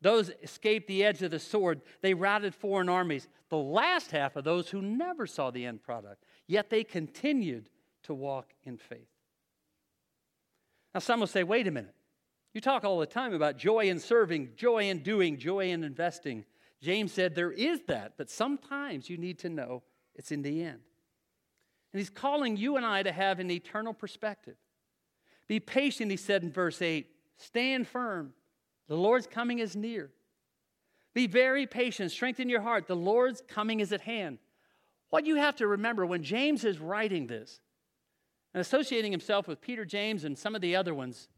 those 0.00 0.30
escaped 0.42 0.88
the 0.88 1.04
edge 1.04 1.22
of 1.22 1.30
the 1.30 1.38
sword, 1.38 1.82
they 2.00 2.14
routed 2.14 2.54
foreign 2.54 2.88
armies. 2.88 3.28
The 3.50 3.56
last 3.58 4.10
half 4.10 4.34
of 4.36 4.44
those 4.44 4.70
who 4.70 4.82
never 4.82 5.26
saw 5.26 5.50
the 5.50 5.66
end 5.66 5.82
product, 5.82 6.24
yet 6.46 6.70
they 6.70 6.84
continued 6.84 7.68
to 8.04 8.14
walk 8.14 8.52
in 8.64 8.78
faith. 8.78 9.08
Now, 10.94 11.00
some 11.00 11.20
will 11.20 11.26
say, 11.26 11.44
wait 11.44 11.66
a 11.66 11.70
minute. 11.70 11.94
You 12.54 12.60
talk 12.60 12.84
all 12.84 12.98
the 12.98 13.06
time 13.06 13.34
about 13.34 13.58
joy 13.58 13.88
in 13.88 13.98
serving, 13.98 14.50
joy 14.56 14.88
in 14.88 15.00
doing, 15.00 15.38
joy 15.38 15.70
in 15.70 15.84
investing. 15.84 16.44
James 16.80 17.12
said 17.12 17.34
there 17.34 17.50
is 17.52 17.80
that, 17.88 18.14
but 18.16 18.30
sometimes 18.30 19.10
you 19.10 19.16
need 19.16 19.38
to 19.40 19.48
know 19.48 19.82
it's 20.14 20.32
in 20.32 20.42
the 20.42 20.62
end. 20.62 20.80
And 21.94 22.00
he's 22.00 22.10
calling 22.10 22.56
you 22.56 22.76
and 22.76 22.84
I 22.84 23.04
to 23.04 23.12
have 23.12 23.38
an 23.38 23.52
eternal 23.52 23.94
perspective. 23.94 24.56
Be 25.46 25.60
patient, 25.60 26.10
he 26.10 26.16
said 26.16 26.42
in 26.42 26.50
verse 26.50 26.82
8. 26.82 27.06
Stand 27.36 27.86
firm. 27.86 28.34
The 28.88 28.96
Lord's 28.96 29.28
coming 29.28 29.60
is 29.60 29.76
near. 29.76 30.10
Be 31.14 31.28
very 31.28 31.68
patient. 31.68 32.10
Strengthen 32.10 32.48
your 32.48 32.62
heart. 32.62 32.88
The 32.88 32.96
Lord's 32.96 33.44
coming 33.46 33.78
is 33.78 33.92
at 33.92 34.00
hand. 34.00 34.38
What 35.10 35.24
you 35.24 35.36
have 35.36 35.54
to 35.56 35.68
remember 35.68 36.04
when 36.04 36.24
James 36.24 36.64
is 36.64 36.80
writing 36.80 37.28
this 37.28 37.60
and 38.52 38.60
associating 38.60 39.12
himself 39.12 39.46
with 39.46 39.60
Peter, 39.60 39.84
James, 39.84 40.24
and 40.24 40.36
some 40.36 40.56
of 40.56 40.60
the 40.62 40.74
other 40.74 40.94
ones, 40.96 41.28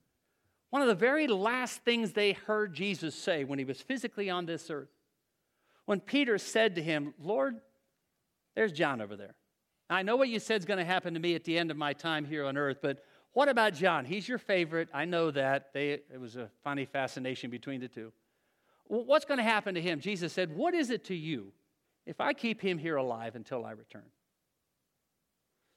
one 0.70 0.80
of 0.80 0.88
the 0.88 0.94
very 0.94 1.26
last 1.26 1.82
things 1.84 2.12
they 2.12 2.32
heard 2.32 2.72
Jesus 2.72 3.14
say 3.14 3.44
when 3.44 3.58
he 3.58 3.64
was 3.66 3.82
physically 3.82 4.30
on 4.30 4.46
this 4.46 4.70
earth, 4.70 4.88
when 5.84 6.00
Peter 6.00 6.38
said 6.38 6.76
to 6.76 6.82
him, 6.82 7.12
Lord, 7.22 7.56
there's 8.54 8.72
John 8.72 9.02
over 9.02 9.16
there. 9.16 9.34
I 9.88 10.02
know 10.02 10.16
what 10.16 10.28
you 10.28 10.40
said 10.40 10.60
is 10.60 10.64
going 10.64 10.78
to 10.78 10.84
happen 10.84 11.14
to 11.14 11.20
me 11.20 11.34
at 11.34 11.44
the 11.44 11.58
end 11.58 11.70
of 11.70 11.76
my 11.76 11.92
time 11.92 12.24
here 12.24 12.44
on 12.44 12.56
earth, 12.56 12.78
but 12.82 13.04
what 13.32 13.48
about 13.48 13.74
John? 13.74 14.04
He's 14.04 14.28
your 14.28 14.38
favorite. 14.38 14.88
I 14.94 15.04
know 15.04 15.30
that. 15.30 15.72
They, 15.74 15.90
it 15.90 16.18
was 16.18 16.36
a 16.36 16.50
funny 16.64 16.86
fascination 16.86 17.50
between 17.50 17.80
the 17.80 17.88
two. 17.88 18.12
What's 18.86 19.24
going 19.24 19.38
to 19.38 19.44
happen 19.44 19.74
to 19.74 19.80
him? 19.80 20.00
Jesus 20.00 20.32
said, 20.32 20.56
What 20.56 20.74
is 20.74 20.90
it 20.90 21.04
to 21.06 21.14
you 21.14 21.52
if 22.06 22.20
I 22.20 22.32
keep 22.32 22.60
him 22.60 22.78
here 22.78 22.96
alive 22.96 23.36
until 23.36 23.64
I 23.64 23.72
return? 23.72 24.06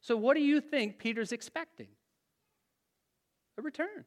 So, 0.01 0.15
what 0.15 0.35
do 0.35 0.41
you 0.41 0.61
think 0.61 0.99
Peter's 0.99 1.31
expecting? 1.31 1.89
A 3.57 3.61
return. 3.61 4.05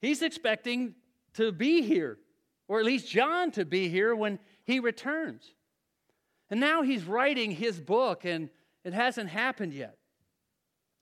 He's 0.00 0.22
expecting 0.22 0.94
to 1.34 1.50
be 1.50 1.82
here, 1.82 2.18
or 2.68 2.78
at 2.78 2.84
least 2.84 3.08
John 3.08 3.50
to 3.52 3.64
be 3.64 3.88
here 3.88 4.14
when 4.14 4.38
he 4.64 4.80
returns. 4.80 5.54
And 6.50 6.60
now 6.60 6.82
he's 6.82 7.04
writing 7.04 7.52
his 7.52 7.80
book, 7.80 8.24
and 8.24 8.50
it 8.88 8.94
hasn't 8.94 9.28
happened 9.28 9.74
yet. 9.74 9.98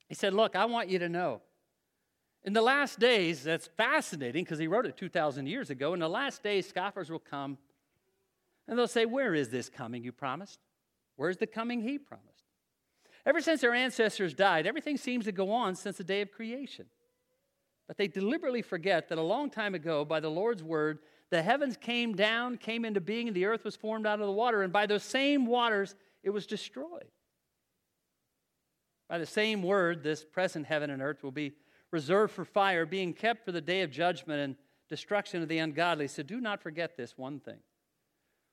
He 0.09 0.15
said, 0.15 0.33
Look, 0.33 0.55
I 0.55 0.65
want 0.65 0.89
you 0.89 0.99
to 0.99 1.09
know. 1.09 1.41
In 2.43 2.53
the 2.53 2.61
last 2.61 2.99
days, 2.99 3.43
that's 3.43 3.67
fascinating 3.77 4.43
because 4.43 4.59
he 4.59 4.67
wrote 4.67 4.85
it 4.85 4.95
2,000 4.95 5.47
years 5.47 5.69
ago. 5.69 5.93
In 5.93 5.99
the 5.99 6.09
last 6.09 6.43
days, 6.43 6.67
scoffers 6.67 7.09
will 7.09 7.19
come 7.19 7.57
and 8.67 8.77
they'll 8.77 8.87
say, 8.87 9.05
Where 9.05 9.33
is 9.33 9.49
this 9.49 9.69
coming 9.69 10.03
you 10.03 10.11
promised? 10.11 10.59
Where's 11.15 11.37
the 11.37 11.47
coming 11.47 11.81
he 11.81 11.97
promised? 11.97 12.27
Ever 13.25 13.41
since 13.41 13.63
our 13.63 13.73
ancestors 13.73 14.33
died, 14.33 14.67
everything 14.67 14.97
seems 14.97 15.25
to 15.25 15.31
go 15.31 15.51
on 15.51 15.75
since 15.75 15.97
the 15.97 16.03
day 16.03 16.21
of 16.21 16.31
creation. 16.31 16.85
But 17.87 17.97
they 17.97 18.07
deliberately 18.07 18.61
forget 18.61 19.09
that 19.09 19.17
a 19.17 19.21
long 19.21 19.49
time 19.49 19.75
ago, 19.75 20.03
by 20.03 20.19
the 20.19 20.29
Lord's 20.29 20.63
word, 20.63 20.99
the 21.29 21.41
heavens 21.41 21.77
came 21.77 22.15
down, 22.15 22.57
came 22.57 22.85
into 22.85 23.01
being, 23.01 23.27
and 23.27 23.35
the 23.35 23.45
earth 23.45 23.63
was 23.63 23.75
formed 23.75 24.05
out 24.05 24.19
of 24.19 24.25
the 24.25 24.31
water. 24.31 24.61
And 24.61 24.71
by 24.71 24.85
those 24.85 25.03
same 25.03 25.45
waters, 25.45 25.95
it 26.23 26.29
was 26.29 26.45
destroyed. 26.45 27.11
By 29.09 29.17
the 29.17 29.25
same 29.25 29.63
word, 29.63 30.03
this 30.03 30.23
present 30.25 30.65
heaven 30.65 30.89
and 30.89 31.01
earth 31.01 31.23
will 31.23 31.31
be 31.31 31.53
reserved 31.91 32.33
for 32.33 32.45
fire, 32.45 32.85
being 32.85 33.13
kept 33.13 33.45
for 33.45 33.51
the 33.51 33.61
day 33.61 33.81
of 33.81 33.91
judgment 33.91 34.41
and 34.41 34.55
destruction 34.89 35.41
of 35.41 35.47
the 35.47 35.59
ungodly. 35.59 36.07
So 36.07 36.23
do 36.23 36.41
not 36.41 36.61
forget 36.61 36.97
this 36.97 37.17
one 37.17 37.39
thing. 37.39 37.59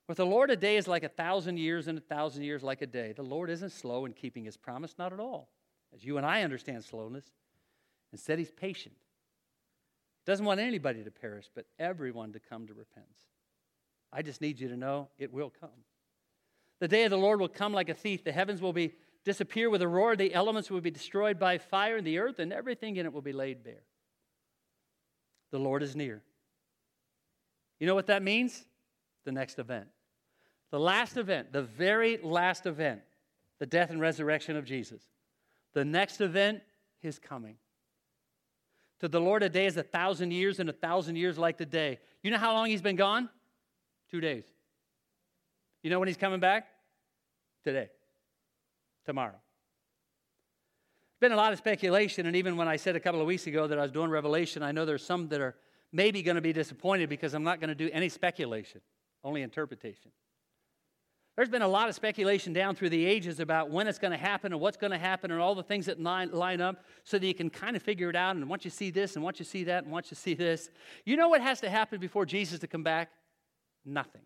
With 0.07 0.19
the 0.19 0.27
Lord, 0.27 0.51
a 0.51 0.57
day 0.57 0.77
is 0.77 0.87
like 0.87 1.03
a 1.03 1.09
thousand 1.09 1.57
years, 1.57 1.89
and 1.89 1.97
a 1.97 2.01
thousand 2.01 2.43
years 2.43 2.63
like 2.63 2.83
a 2.83 2.87
day. 2.87 3.13
The 3.13 3.23
Lord 3.23 3.51
isn't 3.51 3.73
slow 3.73 4.05
in 4.05 4.13
keeping 4.13 4.45
his 4.45 4.57
promise, 4.57 4.95
not 4.99 5.13
at 5.13 5.21
all, 5.21 5.49
as 5.95 6.05
you 6.05 6.19
and 6.19 6.27
I 6.27 6.43
understand 6.43 6.85
slowness. 6.85 7.25
Instead, 8.13 8.39
he's 8.39 8.51
patient. 8.51 8.95
Doesn't 10.27 10.45
want 10.45 10.61
anybody 10.61 11.03
to 11.03 11.11
perish, 11.11 11.47
but 11.55 11.67
everyone 11.79 12.33
to 12.33 12.39
come 12.39 12.67
to 12.67 12.75
repentance. 12.75 13.25
I 14.13 14.23
just 14.23 14.41
need 14.41 14.61
you 14.61 14.69
to 14.69 14.77
know 14.77 15.09
it 15.19 15.33
will 15.33 15.53
come. 15.61 15.71
The 16.81 16.89
day 16.89 17.05
of 17.05 17.11
the 17.11 17.17
Lord 17.17 17.41
will 17.41 17.49
come 17.49 17.73
like 17.73 17.89
a 17.89 17.95
thief. 17.95 18.25
The 18.25 18.33
heavens 18.33 18.61
will 18.61 18.73
be 18.73 18.93
disappear 19.25 19.71
with 19.71 19.83
a 19.83 19.89
roar, 19.89 20.17
the 20.17 20.35
elements 20.35 20.71
will 20.71 20.81
be 20.81 20.91
destroyed 20.91 21.39
by 21.39 21.59
fire, 21.59 21.97
and 21.97 22.07
the 22.07 22.19
earth 22.19 22.39
and 22.39 22.53
everything 22.53 22.97
in 22.97 23.07
it 23.07 23.13
will 23.13 23.23
be 23.23 23.33
laid 23.33 23.65
bare. 23.65 23.83
The 25.51 25.59
Lord 25.59 25.83
is 25.83 25.97
near. 25.97 26.23
You 27.81 27.87
know 27.87 27.95
what 27.95 28.07
that 28.07 28.23
means? 28.23 28.65
The 29.25 29.33
next 29.33 29.59
event. 29.59 29.87
The 30.71 30.79
last 30.79 31.17
event, 31.17 31.53
the 31.53 31.63
very 31.63 32.19
last 32.23 32.67
event, 32.67 33.01
the 33.59 33.67
death 33.67 33.91
and 33.91 34.01
resurrection 34.01 34.57
of 34.57 34.65
Jesus. 34.65 35.03
The 35.73 35.85
next 35.85 36.21
event, 36.21 36.63
his 37.01 37.19
coming. 37.19 37.57
To 39.01 39.09
the 39.09 39.21
Lord, 39.21 39.43
a 39.43 39.49
day 39.49 39.67
is 39.67 39.77
a 39.77 39.83
thousand 39.83 40.33
years, 40.33 40.61
and 40.61 40.69
a 40.69 40.73
thousand 40.73 41.17
years 41.17 41.39
like 41.39 41.59
the 41.59 41.67
day. 41.67 41.99
You 42.23 42.31
know 42.31 42.39
how 42.39 42.53
long 42.53 42.67
he's 42.67 42.83
been 42.83 42.97
gone? 42.97 43.29
Two 44.11 44.21
days. 44.21 44.45
You 45.83 45.91
know 45.91 45.99
when 45.99 46.09
he's 46.09 46.17
coming 46.17 46.41
back? 46.41 46.67
Today 47.63 47.89
tomorrow. 49.05 49.41
There's 51.21 51.31
been 51.31 51.39
a 51.39 51.41
lot 51.41 51.53
of 51.53 51.59
speculation, 51.59 52.27
and 52.27 52.37
even 52.37 52.57
when 52.57 52.69
I 52.69 52.77
said 52.77 52.97
a 52.97 53.01
couple 53.01 53.21
of 53.21 53.27
weeks 53.27 53.47
ago 53.47 53.67
that 53.67 53.79
I 53.79 53.83
was 53.83 53.93
doing 53.93 54.11
Revelation, 54.11 54.63
I 54.63 54.73
know 54.73 54.85
there's 54.85 55.05
some 55.05 55.29
that 55.29 55.41
are 55.41 55.55
maybe 55.93 56.23
going 56.23 56.35
to 56.35 56.43
be 56.43 56.53
disappointed 56.53 57.09
because 57.09 57.35
I'm 57.35 57.45
not 57.45 57.61
going 57.61 57.69
to 57.69 57.75
do 57.75 57.89
any 57.93 58.09
speculation, 58.09 58.81
only 59.23 59.43
interpretation. 59.43 60.11
There's 61.37 61.49
been 61.49 61.63
a 61.63 61.69
lot 61.69 61.89
of 61.89 61.97
speculation 61.97 62.53
down 62.53 62.77
through 62.77 62.91
the 62.91 63.05
ages 63.05 63.41
about 63.41 63.69
when 63.69 63.89
it's 63.89 63.99
going 63.99 64.13
to 64.13 64.17
happen 64.17 64.53
and 64.53 64.61
what's 64.61 64.77
going 64.77 64.93
to 64.93 64.99
happen 64.99 65.33
and 65.33 65.41
all 65.41 65.57
the 65.57 65.65
things 65.65 65.87
that 65.87 66.01
line, 66.01 66.31
line 66.31 66.61
up 66.61 66.85
so 67.03 67.19
that 67.19 67.27
you 67.27 67.35
can 67.35 67.51
kind 67.51 67.75
of 67.75 67.83
figure 67.83 68.09
it 68.09 68.15
out. 68.15 68.37
And 68.37 68.49
once 68.49 68.65
you 68.65 68.71
see 68.71 68.91
this 68.91 69.17
and 69.17 69.25
once 69.25 69.41
you 69.41 69.45
see 69.45 69.65
that 69.65 69.83
and 69.83 69.93
once 69.93 70.13
you 70.13 70.15
see 70.17 70.35
this, 70.35 70.71
you 71.05 71.17
know 71.17 71.29
what 71.29 71.41
has 71.41 71.61
to 71.63 71.71
happen 71.71 71.99
before 71.99 72.25
Jesus 72.25 72.61
to 72.61 72.69
come 72.69 72.85
back? 72.85 73.11
Nothing. 73.85 74.23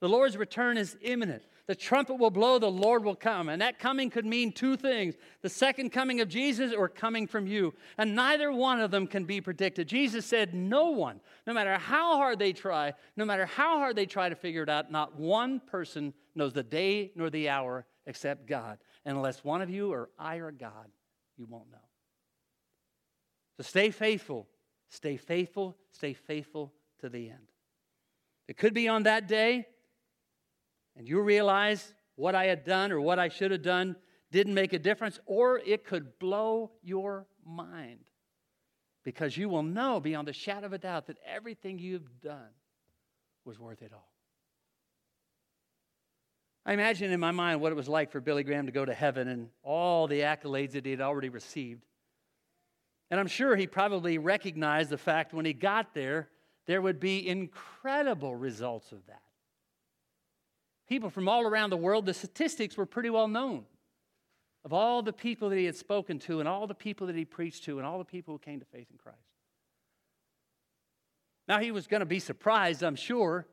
The 0.00 0.08
Lord's 0.10 0.36
return 0.36 0.76
is 0.76 0.96
imminent. 1.00 1.44
The 1.66 1.74
trumpet 1.74 2.14
will 2.14 2.30
blow, 2.30 2.60
the 2.60 2.70
Lord 2.70 3.04
will 3.04 3.16
come. 3.16 3.48
And 3.48 3.60
that 3.60 3.80
coming 3.80 4.08
could 4.08 4.24
mean 4.24 4.52
two 4.52 4.76
things 4.76 5.16
the 5.42 5.48
second 5.48 5.90
coming 5.90 6.20
of 6.20 6.28
Jesus 6.28 6.72
or 6.72 6.88
coming 6.88 7.26
from 7.26 7.46
you. 7.46 7.74
And 7.98 8.14
neither 8.14 8.52
one 8.52 8.80
of 8.80 8.92
them 8.92 9.08
can 9.08 9.24
be 9.24 9.40
predicted. 9.40 9.88
Jesus 9.88 10.24
said, 10.26 10.54
No 10.54 10.90
one, 10.90 11.20
no 11.44 11.52
matter 11.52 11.76
how 11.76 12.16
hard 12.16 12.38
they 12.38 12.52
try, 12.52 12.94
no 13.16 13.24
matter 13.24 13.46
how 13.46 13.78
hard 13.78 13.96
they 13.96 14.06
try 14.06 14.28
to 14.28 14.36
figure 14.36 14.62
it 14.62 14.68
out, 14.68 14.92
not 14.92 15.18
one 15.18 15.58
person 15.58 16.14
knows 16.36 16.52
the 16.52 16.62
day 16.62 17.10
nor 17.16 17.30
the 17.30 17.48
hour 17.48 17.84
except 18.06 18.46
God. 18.46 18.78
And 19.04 19.16
unless 19.16 19.42
one 19.42 19.60
of 19.60 19.68
you 19.68 19.92
or 19.92 20.10
I 20.18 20.36
or 20.36 20.52
God, 20.52 20.86
you 21.36 21.46
won't 21.46 21.70
know. 21.72 21.78
So 23.56 23.64
stay 23.64 23.90
faithful, 23.90 24.46
stay 24.88 25.16
faithful, 25.16 25.76
stay 25.90 26.12
faithful 26.12 26.72
to 27.00 27.08
the 27.08 27.30
end. 27.30 27.48
It 28.46 28.56
could 28.56 28.74
be 28.74 28.86
on 28.86 29.04
that 29.04 29.26
day 29.26 29.66
and 30.96 31.06
you 31.06 31.20
realize 31.20 31.94
what 32.16 32.34
I 32.34 32.46
had 32.46 32.64
done 32.64 32.90
or 32.90 33.00
what 33.00 33.18
I 33.18 33.28
should 33.28 33.50
have 33.50 33.62
done 33.62 33.96
didn't 34.32 34.54
make 34.54 34.72
a 34.72 34.78
difference, 34.78 35.20
or 35.26 35.58
it 35.58 35.84
could 35.84 36.18
blow 36.18 36.72
your 36.82 37.26
mind 37.44 38.00
because 39.04 39.36
you 39.36 39.48
will 39.48 39.62
know 39.62 40.00
beyond 40.00 40.26
the 40.26 40.32
shadow 40.32 40.66
of 40.66 40.72
a 40.72 40.78
doubt 40.78 41.06
that 41.06 41.18
everything 41.24 41.78
you've 41.78 42.20
done 42.20 42.50
was 43.44 43.58
worth 43.58 43.82
it 43.82 43.92
all. 43.92 44.10
I 46.64 46.72
imagine 46.72 47.12
in 47.12 47.20
my 47.20 47.30
mind 47.30 47.60
what 47.60 47.70
it 47.70 47.76
was 47.76 47.88
like 47.88 48.10
for 48.10 48.20
Billy 48.20 48.42
Graham 48.42 48.66
to 48.66 48.72
go 48.72 48.84
to 48.84 48.92
heaven 48.92 49.28
and 49.28 49.48
all 49.62 50.08
the 50.08 50.20
accolades 50.20 50.72
that 50.72 50.84
he 50.84 50.90
had 50.90 51.00
already 51.00 51.28
received. 51.28 51.84
And 53.08 53.20
I'm 53.20 53.28
sure 53.28 53.54
he 53.54 53.68
probably 53.68 54.18
recognized 54.18 54.90
the 54.90 54.98
fact 54.98 55.32
when 55.32 55.44
he 55.44 55.52
got 55.52 55.94
there, 55.94 56.28
there 56.66 56.82
would 56.82 56.98
be 56.98 57.28
incredible 57.28 58.34
results 58.34 58.90
of 58.90 59.06
that 59.06 59.22
people 60.88 61.10
from 61.10 61.28
all 61.28 61.42
around 61.42 61.70
the 61.70 61.76
world. 61.76 62.06
The 62.06 62.14
statistics 62.14 62.76
were 62.76 62.86
pretty 62.86 63.10
well 63.10 63.28
known 63.28 63.64
of 64.64 64.72
all 64.72 65.00
the 65.00 65.12
people 65.12 65.48
that 65.48 65.56
he 65.56 65.64
had 65.64 65.76
spoken 65.76 66.18
to, 66.18 66.40
and 66.40 66.48
all 66.48 66.66
the 66.66 66.74
people 66.74 67.06
that 67.06 67.14
he 67.14 67.24
preached 67.24 67.64
to, 67.64 67.78
and 67.78 67.86
all 67.86 67.98
the 67.98 68.04
people 68.04 68.34
who 68.34 68.38
came 68.38 68.58
to 68.58 68.66
faith 68.66 68.88
in 68.90 68.98
Christ. 68.98 69.18
Now, 71.46 71.60
he 71.60 71.70
was 71.70 71.86
going 71.86 72.00
to 72.00 72.06
be 72.06 72.18
surprised, 72.18 72.82
I'm 72.82 72.96
sure, 72.96 73.46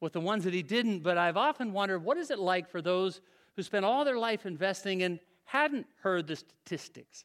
with 0.00 0.12
the 0.12 0.20
ones 0.20 0.42
that 0.42 0.52
he 0.52 0.64
didn't, 0.64 1.04
but 1.04 1.16
I've 1.16 1.36
often 1.36 1.72
wondered 1.72 2.02
what 2.02 2.16
is 2.16 2.32
it 2.32 2.40
like 2.40 2.68
for 2.68 2.82
those 2.82 3.20
who 3.54 3.62
spent 3.62 3.84
all 3.84 4.04
their 4.04 4.18
life 4.18 4.46
investing 4.46 5.04
and 5.04 5.20
hadn't 5.44 5.86
heard 6.02 6.26
the 6.26 6.34
statistics 6.34 7.24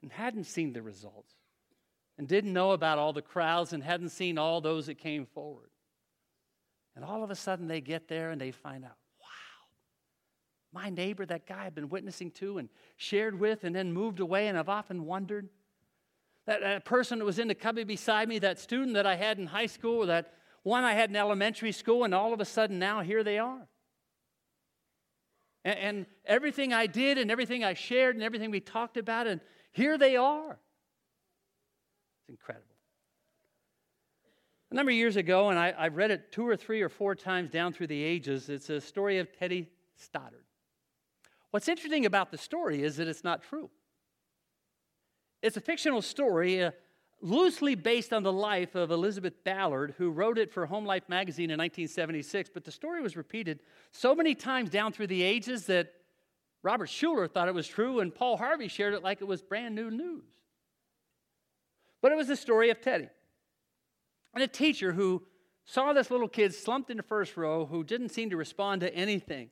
and 0.00 0.10
hadn't 0.10 0.44
seen 0.44 0.72
the 0.72 0.82
results 0.82 1.34
and 2.16 2.26
didn't 2.26 2.52
know 2.52 2.72
about 2.72 2.98
all 2.98 3.12
the 3.12 3.22
crowds 3.22 3.74
and 3.74 3.82
hadn't 3.82 4.08
seen 4.08 4.38
all 4.38 4.62
those 4.62 4.86
that 4.86 4.96
came 4.96 5.26
forward. 5.26 5.68
And 6.96 7.04
all 7.04 7.22
of 7.22 7.30
a 7.30 7.34
sudden 7.34 7.68
they 7.68 7.82
get 7.82 8.08
there 8.08 8.30
and 8.30 8.40
they 8.40 8.50
find 8.50 8.82
out, 8.82 8.96
wow, 9.20 9.26
my 10.72 10.88
neighbor, 10.88 11.26
that 11.26 11.46
guy 11.46 11.66
I've 11.66 11.74
been 11.74 11.90
witnessing 11.90 12.30
to 12.32 12.56
and 12.56 12.70
shared 12.96 13.38
with 13.38 13.64
and 13.64 13.76
then 13.76 13.92
moved 13.92 14.18
away, 14.18 14.48
and 14.48 14.58
I've 14.58 14.70
often 14.70 15.04
wondered. 15.04 15.50
That, 16.46 16.60
that 16.60 16.84
person 16.84 17.18
that 17.18 17.24
was 17.24 17.38
in 17.38 17.48
the 17.48 17.54
cubby 17.54 17.84
beside 17.84 18.28
me, 18.28 18.38
that 18.38 18.58
student 18.58 18.94
that 18.94 19.04
I 19.04 19.16
had 19.16 19.38
in 19.38 19.46
high 19.46 19.66
school, 19.66 20.06
that 20.06 20.32
one 20.62 20.84
I 20.84 20.94
had 20.94 21.10
in 21.10 21.16
elementary 21.16 21.72
school, 21.72 22.04
and 22.04 22.14
all 22.14 22.32
of 22.32 22.40
a 22.40 22.44
sudden 22.44 22.78
now 22.78 23.02
here 23.02 23.22
they 23.22 23.38
are. 23.38 23.68
And, 25.64 25.78
and 25.78 26.06
everything 26.24 26.72
I 26.72 26.86
did 26.86 27.18
and 27.18 27.30
everything 27.30 27.62
I 27.62 27.74
shared 27.74 28.14
and 28.14 28.24
everything 28.24 28.50
we 28.50 28.60
talked 28.60 28.96
about, 28.96 29.26
and 29.26 29.40
here 29.72 29.98
they 29.98 30.16
are. 30.16 30.58
It's 32.20 32.28
incredible. 32.30 32.75
A 34.70 34.74
number 34.74 34.90
of 34.90 34.96
years 34.96 35.16
ago, 35.16 35.50
and 35.50 35.58
I, 35.58 35.84
have 35.84 35.96
read 35.96 36.10
it 36.10 36.32
two 36.32 36.46
or 36.46 36.56
three 36.56 36.82
or 36.82 36.88
four 36.88 37.14
times 37.14 37.50
down 37.50 37.72
through 37.72 37.86
the 37.86 38.02
ages, 38.02 38.48
it's 38.48 38.68
a 38.68 38.80
story 38.80 39.18
of 39.18 39.32
Teddy 39.32 39.70
Stoddard. 39.96 40.44
What's 41.52 41.68
interesting 41.68 42.04
about 42.04 42.32
the 42.32 42.38
story 42.38 42.82
is 42.82 42.96
that 42.96 43.06
it's 43.06 43.22
not 43.22 43.42
true. 43.42 43.70
It's 45.40 45.56
a 45.56 45.60
fictional 45.60 46.02
story 46.02 46.64
uh, 46.64 46.72
loosely 47.20 47.76
based 47.76 48.12
on 48.12 48.24
the 48.24 48.32
life 48.32 48.74
of 48.74 48.90
Elizabeth 48.90 49.44
Ballard, 49.44 49.94
who 49.98 50.10
wrote 50.10 50.36
it 50.36 50.52
for 50.52 50.66
Home 50.66 50.84
Life 50.84 51.08
magazine 51.08 51.50
in 51.50 51.58
1976, 51.58 52.50
but 52.52 52.64
the 52.64 52.72
story 52.72 53.00
was 53.00 53.16
repeated 53.16 53.60
so 53.92 54.16
many 54.16 54.34
times 54.34 54.70
down 54.70 54.92
through 54.92 55.06
the 55.06 55.22
ages 55.22 55.66
that 55.66 55.92
Robert 56.64 56.88
Schuller 56.88 57.30
thought 57.30 57.46
it 57.46 57.54
was 57.54 57.68
true, 57.68 58.00
and 58.00 58.12
Paul 58.12 58.36
Harvey 58.36 58.66
shared 58.66 58.94
it 58.94 59.04
like 59.04 59.20
it 59.20 59.26
was 59.26 59.42
brand 59.42 59.76
new 59.76 59.90
news. 59.90 60.24
But 62.02 62.10
it 62.10 62.16
was 62.16 62.26
the 62.26 62.36
story 62.36 62.70
of 62.70 62.80
Teddy. 62.80 63.08
And 64.36 64.42
a 64.42 64.46
teacher 64.46 64.92
who 64.92 65.22
saw 65.64 65.94
this 65.94 66.10
little 66.10 66.28
kid 66.28 66.54
slumped 66.54 66.90
in 66.90 66.98
the 66.98 67.02
first 67.02 67.38
row 67.38 67.64
who 67.64 67.82
didn't 67.82 68.10
seem 68.10 68.28
to 68.28 68.36
respond 68.36 68.82
to 68.82 68.94
anything. 68.94 69.48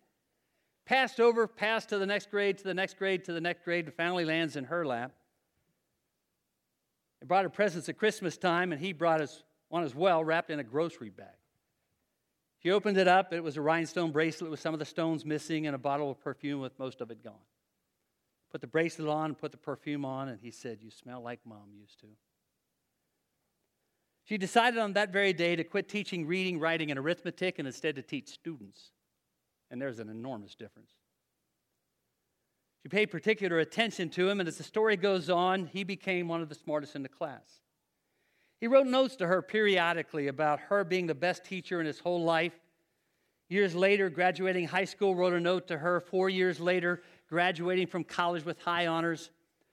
Passed 0.85 1.21
over, 1.21 1.47
passed 1.47 1.89
to 1.89 1.97
the 1.97 2.05
next 2.05 2.31
grade, 2.31 2.59
to 2.59 2.65
the 2.65 2.75
next 2.75 2.99
grade, 2.99 3.25
to 3.25 3.33
the 3.33 3.41
next 3.41 3.65
grade, 3.65 3.87
and 3.87 3.95
finally 3.95 4.27
lands 4.27 4.57
in 4.57 4.65
her 4.65 4.85
lap. 4.85 5.13
They 7.19 7.27
brought 7.27 7.45
her 7.45 7.49
presents 7.49 7.89
at 7.89 7.97
Christmas 7.97 8.37
time, 8.37 8.73
and 8.73 8.81
he 8.81 8.93
brought 8.93 9.23
us 9.23 9.43
one 9.71 9.85
as 9.85 9.95
well, 9.95 10.23
wrapped 10.23 10.51
in 10.51 10.61
a 10.61 10.65
grocery 10.65 11.09
bag. 11.09 11.29
She 12.63 12.71
opened 12.71 12.99
it 12.99 13.09
up. 13.09 13.33
It 13.33 13.43
was 13.43 13.57
a 13.57 13.63
rhinestone 13.63 14.13
bracelet 14.13 14.51
with 14.51 14.61
some 14.61 14.75
of 14.75 14.81
the 14.81 14.85
stones 14.85 15.25
missing 15.25 15.67
and 15.67 15.75
a 15.75 15.79
bottle 15.79 16.11
of 16.11 16.21
perfume 16.21 16.61
with 16.61 16.79
most 16.79 17.01
of 17.01 17.11
it 17.11 17.25
gone. 17.25 17.33
Put 18.53 18.61
the 18.61 18.67
bracelet 18.67 19.09
on, 19.09 19.35
put 19.35 19.51
the 19.51 19.57
perfume 19.57 20.05
on, 20.05 20.29
and 20.29 20.39
he 20.43 20.51
said, 20.51 20.83
You 20.83 20.91
smell 20.91 21.23
like 21.23 21.41
mom 21.47 21.71
used 21.73 22.01
to. 22.01 22.09
She 24.25 24.39
decided 24.39 24.79
on 24.81 24.95
that 24.95 25.13
very 25.13 25.33
day 25.33 25.55
to 25.55 25.65
quit 25.65 25.89
teaching 25.89 26.27
reading, 26.27 26.59
writing, 26.59 26.91
and 26.91 26.99
arithmetic 26.99 27.59
and 27.59 27.69
instead 27.69 27.97
to 27.97 28.03
teach 28.03 28.29
students. 28.29 28.91
And 29.71 29.81
there's 29.81 29.99
an 29.99 30.09
enormous 30.09 30.55
difference. 30.55 30.93
She 32.83 32.89
paid 32.89 33.07
particular 33.07 33.59
attention 33.59 34.11
to 34.11 34.29
him, 34.29 34.41
and 34.41 34.49
as 34.49 34.59
the 34.59 34.63
story 34.63 34.97
goes 34.97 35.31
on, 35.31 35.67
he 35.67 35.85
became 35.85 36.29
one 36.29 36.43
of 36.43 36.49
the 36.49 36.55
smartest 36.55 36.97
in 36.97 37.03
the 37.03 37.09
class. 37.09 37.61
He 38.61 38.67
wrote 38.67 38.87
notes 38.87 39.17
to 39.17 39.27
her 39.27 39.43
periodically 39.43 40.29
about 40.29 40.61
her 40.61 40.85
being 40.85 41.07
the 41.07 41.15
best 41.15 41.45
teacher 41.45 41.81
in 41.81 41.87
his 41.87 41.99
whole 41.99 42.23
life. 42.23 42.55
Years 43.49 43.75
later, 43.75 44.09
graduating 44.09 44.69
high 44.69 44.85
school, 44.85 45.15
wrote 45.15 45.35
a 45.35 45.41
note 45.41 45.67
to 45.69 45.79
her. 45.79 46.01
Four 46.01 46.31
years 46.31 46.61
later, 46.61 47.03
graduating 47.29 47.89
from 47.89 48.05
college 48.05 48.45
with 48.45 48.61
high 48.61 48.87
honors. 48.87 49.31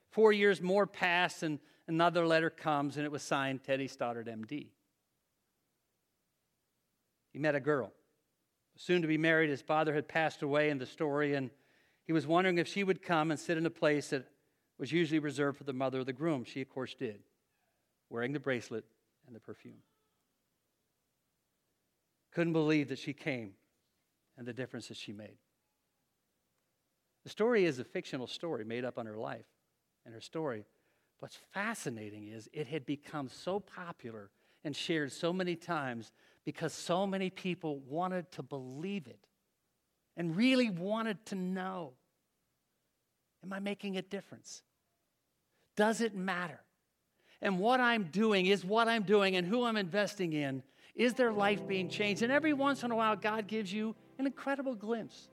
Four 0.10 0.34
years 0.34 0.62
more 0.62 0.86
passed, 0.86 1.44
and 1.44 1.60
another 1.92 2.26
letter 2.26 2.50
comes 2.50 2.98
and 2.98 3.06
it 3.06 3.12
was 3.12 3.22
signed 3.22 3.64
Teddy 3.64 3.88
Stoddard, 3.88 4.28
MD. 4.28 4.68
He 7.32 7.40
met 7.40 7.54
a 7.54 7.60
girl. 7.60 7.92
Soon 8.78 9.02
to 9.02 9.08
be 9.08 9.18
married, 9.18 9.50
his 9.50 9.62
father 9.62 9.94
had 9.94 10.08
passed 10.08 10.42
away 10.42 10.70
in 10.70 10.78
the 10.78 10.86
story, 10.86 11.36
and 11.36 11.52
He 12.08 12.14
was 12.14 12.26
wondering 12.28 12.58
if 12.58 12.68
she 12.68 12.84
would 12.84 13.02
come 13.02 13.32
and 13.32 13.40
sit 13.40 13.58
in 13.58 13.66
a 13.66 13.70
place 13.70 14.10
that 14.10 14.26
was 14.78 14.92
usually 14.92 15.20
reserved 15.20 15.58
for 15.58 15.64
the 15.64 15.74
mother 15.74 16.00
of 16.00 16.06
the 16.06 16.14
groom. 16.14 16.44
She, 16.44 16.62
of 16.62 16.70
course, 16.70 16.94
did, 16.94 17.20
wearing 18.10 18.34
the 18.34 18.40
bracelet 18.40 18.86
and 19.28 19.36
the 19.36 19.40
perfume. 19.40 19.84
Couldn't 22.34 22.54
believe 22.54 22.90
that 22.90 23.00
she 23.00 23.14
came 23.14 23.54
and 24.38 24.48
the 24.48 24.54
difference 24.54 24.88
that 24.88 24.98
she 24.98 25.14
made. 25.14 25.38
The 27.24 27.30
story 27.30 27.66
is 27.66 27.78
a 27.78 27.84
fictional 27.84 28.28
story 28.28 28.66
made 28.66 28.84
up 28.84 28.98
on 28.98 29.06
her 29.06 29.18
life 29.18 29.46
and 30.06 30.14
her 30.14 30.22
story. 30.22 30.66
What's 31.22 31.38
fascinating 31.54 32.28
is 32.28 32.50
it 32.52 32.68
had 32.68 32.86
become 32.86 33.30
so 33.30 33.60
popular 33.60 34.32
and 34.64 34.76
shared 34.76 35.12
so 35.12 35.32
many 35.32 35.56
times 35.56 36.12
because 36.44 36.74
so 36.74 37.08
many 37.08 37.30
people 37.30 37.80
wanted 37.88 38.32
to 38.34 38.44
believe 38.44 39.08
it 39.08 39.28
and 40.18 40.36
really 40.36 40.70
wanted 40.70 41.24
to 41.28 41.36
know 41.36 41.94
Am 43.44 43.54
I 43.54 43.60
making 43.60 43.98
a 43.98 44.02
difference? 44.02 44.62
Does 45.76 46.02
it 46.02 46.16
matter? 46.16 46.60
And 47.42 47.60
what 47.60 47.80
I'm 47.80 48.04
doing 48.12 48.46
is 48.46 48.64
what 48.64 48.88
I'm 48.88 49.04
doing 49.04 49.36
and 49.36 49.48
who 49.48 49.64
I'm 49.64 49.78
investing 49.78 50.34
in. 50.34 50.62
Is 50.94 51.16
their 51.16 51.32
life 51.32 51.68
being 51.68 51.90
changed? 51.90 52.22
And 52.22 52.32
every 52.32 52.54
once 52.54 52.84
in 52.84 52.92
a 52.92 52.96
while, 52.96 53.16
God 53.16 53.48
gives 53.48 53.74
you 53.74 53.96
an 54.20 54.28
incredible 54.28 54.76
glimpse. 54.76 55.30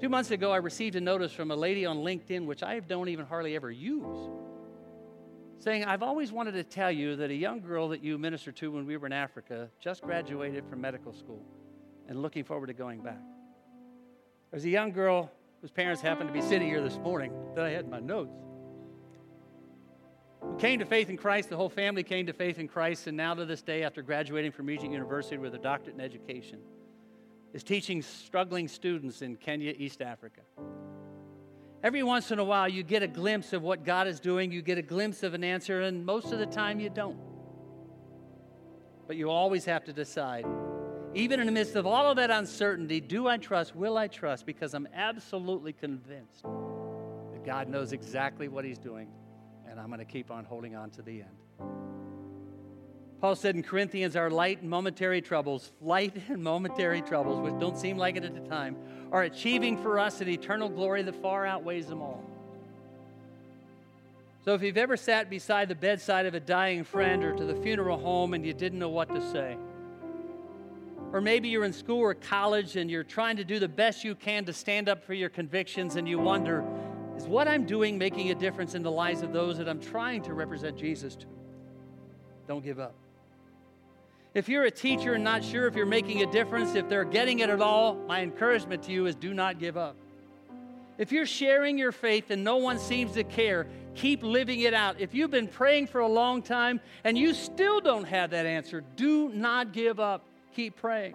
Two 0.00 0.08
months 0.08 0.30
ago, 0.30 0.50
I 0.50 0.56
received 0.56 0.96
a 0.96 1.00
notice 1.00 1.30
from 1.30 1.50
a 1.50 1.56
lady 1.56 1.84
on 1.84 1.98
LinkedIn, 1.98 2.46
which 2.46 2.62
I 2.62 2.80
don't 2.80 3.10
even 3.10 3.26
hardly 3.26 3.54
ever 3.54 3.70
use, 3.70 4.30
saying, 5.58 5.84
I've 5.84 6.02
always 6.02 6.32
wanted 6.32 6.52
to 6.52 6.64
tell 6.64 6.90
you 6.90 7.16
that 7.16 7.30
a 7.30 7.34
young 7.34 7.60
girl 7.60 7.88
that 7.88 8.02
you 8.02 8.16
ministered 8.16 8.56
to 8.56 8.72
when 8.72 8.86
we 8.86 8.96
were 8.96 9.06
in 9.06 9.12
Africa 9.12 9.68
just 9.78 10.02
graduated 10.02 10.64
from 10.70 10.80
medical 10.80 11.12
school 11.12 11.44
and 12.08 12.22
looking 12.22 12.44
forward 12.44 12.68
to 12.68 12.72
going 12.72 13.02
back. 13.02 13.20
There's 14.50 14.64
a 14.64 14.70
young 14.70 14.90
girl 14.92 15.30
whose 15.60 15.70
parents 15.70 16.00
happened 16.00 16.30
to 16.30 16.32
be 16.32 16.40
sitting 16.40 16.68
here 16.68 16.80
this 16.80 16.96
morning 16.96 17.34
that 17.54 17.66
I 17.66 17.70
had 17.70 17.84
in 17.84 17.90
my 17.90 18.00
notes. 18.00 18.32
Who 20.40 20.56
came 20.56 20.78
to 20.78 20.86
faith 20.86 21.10
in 21.10 21.18
Christ, 21.18 21.50
the 21.50 21.58
whole 21.58 21.68
family 21.68 22.02
came 22.02 22.24
to 22.26 22.32
faith 22.32 22.58
in 22.58 22.68
Christ, 22.68 23.06
and 23.06 23.18
now 23.18 23.34
to 23.34 23.44
this 23.44 23.60
day, 23.60 23.82
after 23.82 24.00
graduating 24.00 24.52
from 24.52 24.64
Regent 24.64 24.92
University 24.92 25.36
with 25.36 25.54
a 25.54 25.58
doctorate 25.58 25.96
in 25.96 26.00
education, 26.00 26.60
is 27.52 27.64
teaching 27.64 28.02
struggling 28.02 28.68
students 28.68 29.22
in 29.22 29.36
Kenya, 29.36 29.74
East 29.76 30.02
Africa. 30.02 30.42
Every 31.82 32.02
once 32.02 32.30
in 32.30 32.38
a 32.38 32.44
while, 32.44 32.68
you 32.68 32.82
get 32.82 33.02
a 33.02 33.08
glimpse 33.08 33.52
of 33.52 33.62
what 33.62 33.84
God 33.84 34.06
is 34.06 34.20
doing, 34.20 34.52
you 34.52 34.60
get 34.60 34.76
a 34.76 34.82
glimpse 34.82 35.22
of 35.22 35.32
an 35.32 35.42
answer, 35.42 35.80
and 35.80 36.04
most 36.04 36.30
of 36.32 36.38
the 36.38 36.46
time, 36.46 36.78
you 36.78 36.90
don't. 36.90 37.18
But 39.06 39.16
you 39.16 39.30
always 39.30 39.64
have 39.64 39.84
to 39.84 39.92
decide, 39.92 40.46
even 41.14 41.40
in 41.40 41.46
the 41.46 41.52
midst 41.52 41.76
of 41.76 41.86
all 41.86 42.10
of 42.10 42.16
that 42.16 42.30
uncertainty, 42.30 43.00
do 43.00 43.26
I 43.26 43.38
trust? 43.38 43.74
Will 43.74 43.96
I 43.96 44.08
trust? 44.08 44.44
Because 44.44 44.74
I'm 44.74 44.86
absolutely 44.94 45.72
convinced 45.72 46.42
that 46.42 47.44
God 47.44 47.68
knows 47.68 47.92
exactly 47.92 48.48
what 48.48 48.64
He's 48.64 48.78
doing, 48.78 49.08
and 49.68 49.80
I'm 49.80 49.88
going 49.88 50.00
to 50.00 50.04
keep 50.04 50.30
on 50.30 50.44
holding 50.44 50.76
on 50.76 50.90
to 50.90 51.02
the 51.02 51.22
end. 51.22 51.36
Paul 53.20 53.36
said 53.36 53.54
in 53.54 53.62
Corinthians, 53.62 54.16
our 54.16 54.30
light 54.30 54.62
and 54.62 54.70
momentary 54.70 55.20
troubles, 55.20 55.72
light 55.80 56.16
and 56.28 56.42
momentary 56.42 57.02
troubles, 57.02 57.40
which 57.40 57.58
don't 57.60 57.76
seem 57.76 57.98
like 57.98 58.16
it 58.16 58.24
at 58.24 58.34
the 58.34 58.48
time, 58.48 58.76
are 59.12 59.24
achieving 59.24 59.76
for 59.76 59.98
us 59.98 60.20
an 60.20 60.28
eternal 60.28 60.68
glory 60.68 61.02
that 61.02 61.20
far 61.20 61.44
outweighs 61.44 61.86
them 61.86 62.00
all. 62.00 62.24
So 64.42 64.54
if 64.54 64.62
you've 64.62 64.78
ever 64.78 64.96
sat 64.96 65.28
beside 65.28 65.68
the 65.68 65.74
bedside 65.74 66.24
of 66.24 66.34
a 66.34 66.40
dying 66.40 66.82
friend 66.82 67.22
or 67.22 67.34
to 67.34 67.44
the 67.44 67.54
funeral 67.56 67.98
home 67.98 68.32
and 68.32 68.44
you 68.44 68.54
didn't 68.54 68.78
know 68.78 68.88
what 68.88 69.14
to 69.14 69.20
say, 69.30 69.58
or 71.12 71.20
maybe 71.20 71.48
you're 71.48 71.64
in 71.64 71.74
school 71.74 71.98
or 71.98 72.14
college 72.14 72.76
and 72.76 72.90
you're 72.90 73.04
trying 73.04 73.36
to 73.36 73.44
do 73.44 73.58
the 73.58 73.68
best 73.68 74.02
you 74.02 74.14
can 74.14 74.46
to 74.46 74.52
stand 74.52 74.88
up 74.88 75.04
for 75.04 75.12
your 75.12 75.28
convictions 75.28 75.96
and 75.96 76.08
you 76.08 76.18
wonder, 76.18 76.64
is 77.16 77.26
what 77.26 77.48
I'm 77.48 77.66
doing 77.66 77.98
making 77.98 78.30
a 78.30 78.34
difference 78.34 78.74
in 78.74 78.82
the 78.82 78.90
lives 78.90 79.20
of 79.20 79.32
those 79.32 79.58
that 79.58 79.68
I'm 79.68 79.80
trying 79.80 80.22
to 80.22 80.32
represent 80.32 80.78
Jesus 80.78 81.16
to? 81.16 81.26
Don't 82.48 82.64
give 82.64 82.78
up. 82.78 82.94
If 84.32 84.48
you're 84.48 84.64
a 84.64 84.70
teacher 84.70 85.14
and 85.14 85.24
not 85.24 85.42
sure 85.42 85.66
if 85.66 85.74
you're 85.74 85.86
making 85.86 86.22
a 86.22 86.30
difference, 86.30 86.76
if 86.76 86.88
they're 86.88 87.04
getting 87.04 87.40
it 87.40 87.50
at 87.50 87.60
all, 87.60 87.94
my 88.06 88.22
encouragement 88.22 88.84
to 88.84 88.92
you 88.92 89.06
is 89.06 89.16
do 89.16 89.34
not 89.34 89.58
give 89.58 89.76
up. 89.76 89.96
If 90.98 91.10
you're 91.10 91.26
sharing 91.26 91.78
your 91.78 91.90
faith 91.92 92.30
and 92.30 92.44
no 92.44 92.58
one 92.58 92.78
seems 92.78 93.12
to 93.12 93.24
care, 93.24 93.66
keep 93.94 94.22
living 94.22 94.60
it 94.60 94.74
out. 94.74 95.00
If 95.00 95.14
you've 95.14 95.30
been 95.30 95.48
praying 95.48 95.88
for 95.88 96.00
a 96.00 96.06
long 96.06 96.42
time 96.42 96.80
and 97.02 97.18
you 97.18 97.34
still 97.34 97.80
don't 97.80 98.04
have 98.04 98.30
that 98.30 98.46
answer, 98.46 98.84
do 98.94 99.30
not 99.30 99.72
give 99.72 99.98
up. 99.98 100.22
Keep 100.54 100.76
praying. 100.76 101.14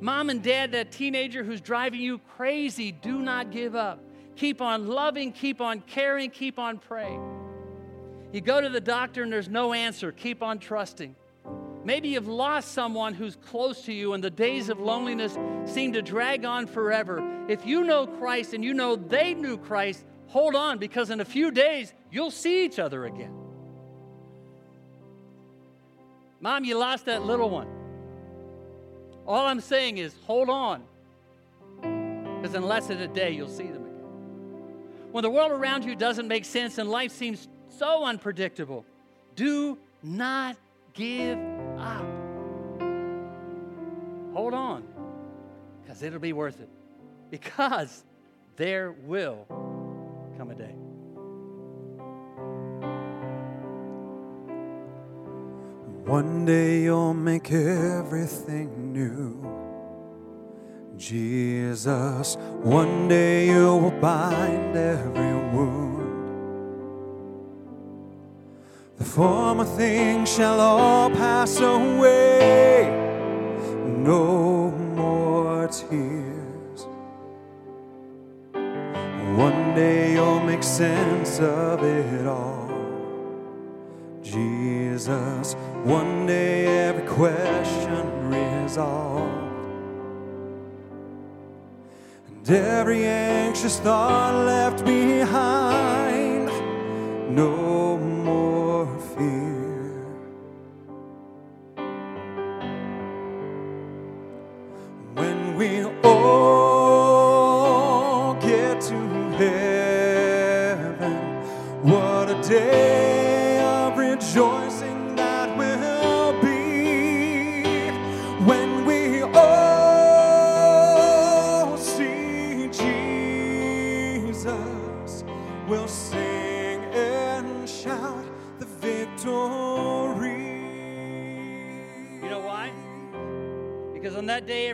Mom 0.00 0.30
and 0.30 0.42
dad, 0.42 0.72
that 0.72 0.90
teenager 0.90 1.44
who's 1.44 1.60
driving 1.60 2.00
you 2.00 2.18
crazy, 2.36 2.90
do 2.90 3.20
not 3.20 3.52
give 3.52 3.76
up. 3.76 4.00
Keep 4.34 4.62
on 4.62 4.88
loving, 4.88 5.30
keep 5.30 5.60
on 5.60 5.80
caring, 5.82 6.30
keep 6.30 6.58
on 6.58 6.78
praying. 6.78 7.22
You 8.32 8.40
go 8.40 8.60
to 8.60 8.68
the 8.68 8.80
doctor 8.80 9.22
and 9.22 9.32
there's 9.32 9.48
no 9.48 9.74
answer, 9.74 10.10
keep 10.10 10.42
on 10.42 10.58
trusting. 10.58 11.14
Maybe 11.84 12.10
you've 12.10 12.28
lost 12.28 12.72
someone 12.72 13.14
who's 13.14 13.36
close 13.36 13.82
to 13.82 13.92
you 13.92 14.12
and 14.12 14.22
the 14.22 14.30
days 14.30 14.68
of 14.68 14.78
loneliness 14.80 15.38
seem 15.64 15.94
to 15.94 16.02
drag 16.02 16.44
on 16.44 16.66
forever. 16.66 17.22
If 17.48 17.66
you 17.66 17.84
know 17.84 18.06
Christ 18.06 18.52
and 18.52 18.62
you 18.62 18.74
know 18.74 18.96
they 18.96 19.32
knew 19.32 19.56
Christ, 19.56 20.04
hold 20.26 20.54
on 20.54 20.78
because 20.78 21.10
in 21.10 21.20
a 21.20 21.24
few 21.24 21.50
days 21.50 21.94
you'll 22.10 22.30
see 22.30 22.64
each 22.64 22.78
other 22.78 23.06
again. 23.06 23.34
Mom, 26.40 26.64
you 26.64 26.76
lost 26.76 27.06
that 27.06 27.22
little 27.24 27.48
one. 27.48 27.68
All 29.26 29.46
I'm 29.46 29.60
saying 29.60 29.98
is 29.98 30.14
hold 30.26 30.50
on 30.50 30.82
because 31.80 32.54
in 32.54 32.62
less 32.62 32.86
than 32.88 33.00
a 33.00 33.08
day 33.08 33.30
you'll 33.30 33.48
see 33.48 33.66
them 33.66 33.84
again. 33.84 34.04
When 35.12 35.22
the 35.22 35.30
world 35.30 35.50
around 35.50 35.84
you 35.84 35.96
doesn't 35.96 36.28
make 36.28 36.44
sense 36.44 36.76
and 36.78 36.90
life 36.90 37.12
seems 37.12 37.48
so 37.68 38.04
unpredictable, 38.04 38.84
do 39.34 39.78
not 40.02 40.56
give 40.92 41.38
up. 41.80 42.04
Hold 44.34 44.54
on, 44.54 44.84
because 45.82 46.02
it'll 46.02 46.18
be 46.18 46.32
worth 46.32 46.60
it. 46.60 46.68
Because 47.30 48.04
there 48.56 48.92
will 48.92 49.46
come 50.36 50.50
a 50.50 50.54
day. 50.54 50.74
One 56.04 56.44
day 56.44 56.82
you'll 56.82 57.14
make 57.14 57.50
everything 57.52 58.92
new. 58.92 59.38
Jesus, 60.96 62.36
one 62.62 63.08
day 63.08 63.46
you 63.46 63.76
will 63.76 63.90
bind 64.00 64.76
every 64.76 65.34
wound. 65.56 65.99
The 69.00 69.06
former 69.06 69.64
things 69.64 70.30
shall 70.30 70.60
all 70.60 71.08
pass 71.08 71.58
away. 71.58 72.84
No 73.86 74.70
more 74.94 75.66
tears. 75.68 76.86
One 79.38 79.74
day 79.74 80.12
you'll 80.12 80.40
make 80.40 80.62
sense 80.62 81.40
of 81.40 81.82
it 81.82 82.26
all. 82.26 82.68
Jesus, 84.22 85.54
one 85.82 86.26
day 86.26 86.66
every 86.88 87.06
question 87.06 88.28
resolved. 88.28 89.32
And 92.28 92.50
every 92.50 93.06
anxious 93.06 93.80
thought 93.80 94.34
left 94.44 94.84
behind. 94.84 96.50
No 97.34 97.89
fear. 99.20 99.59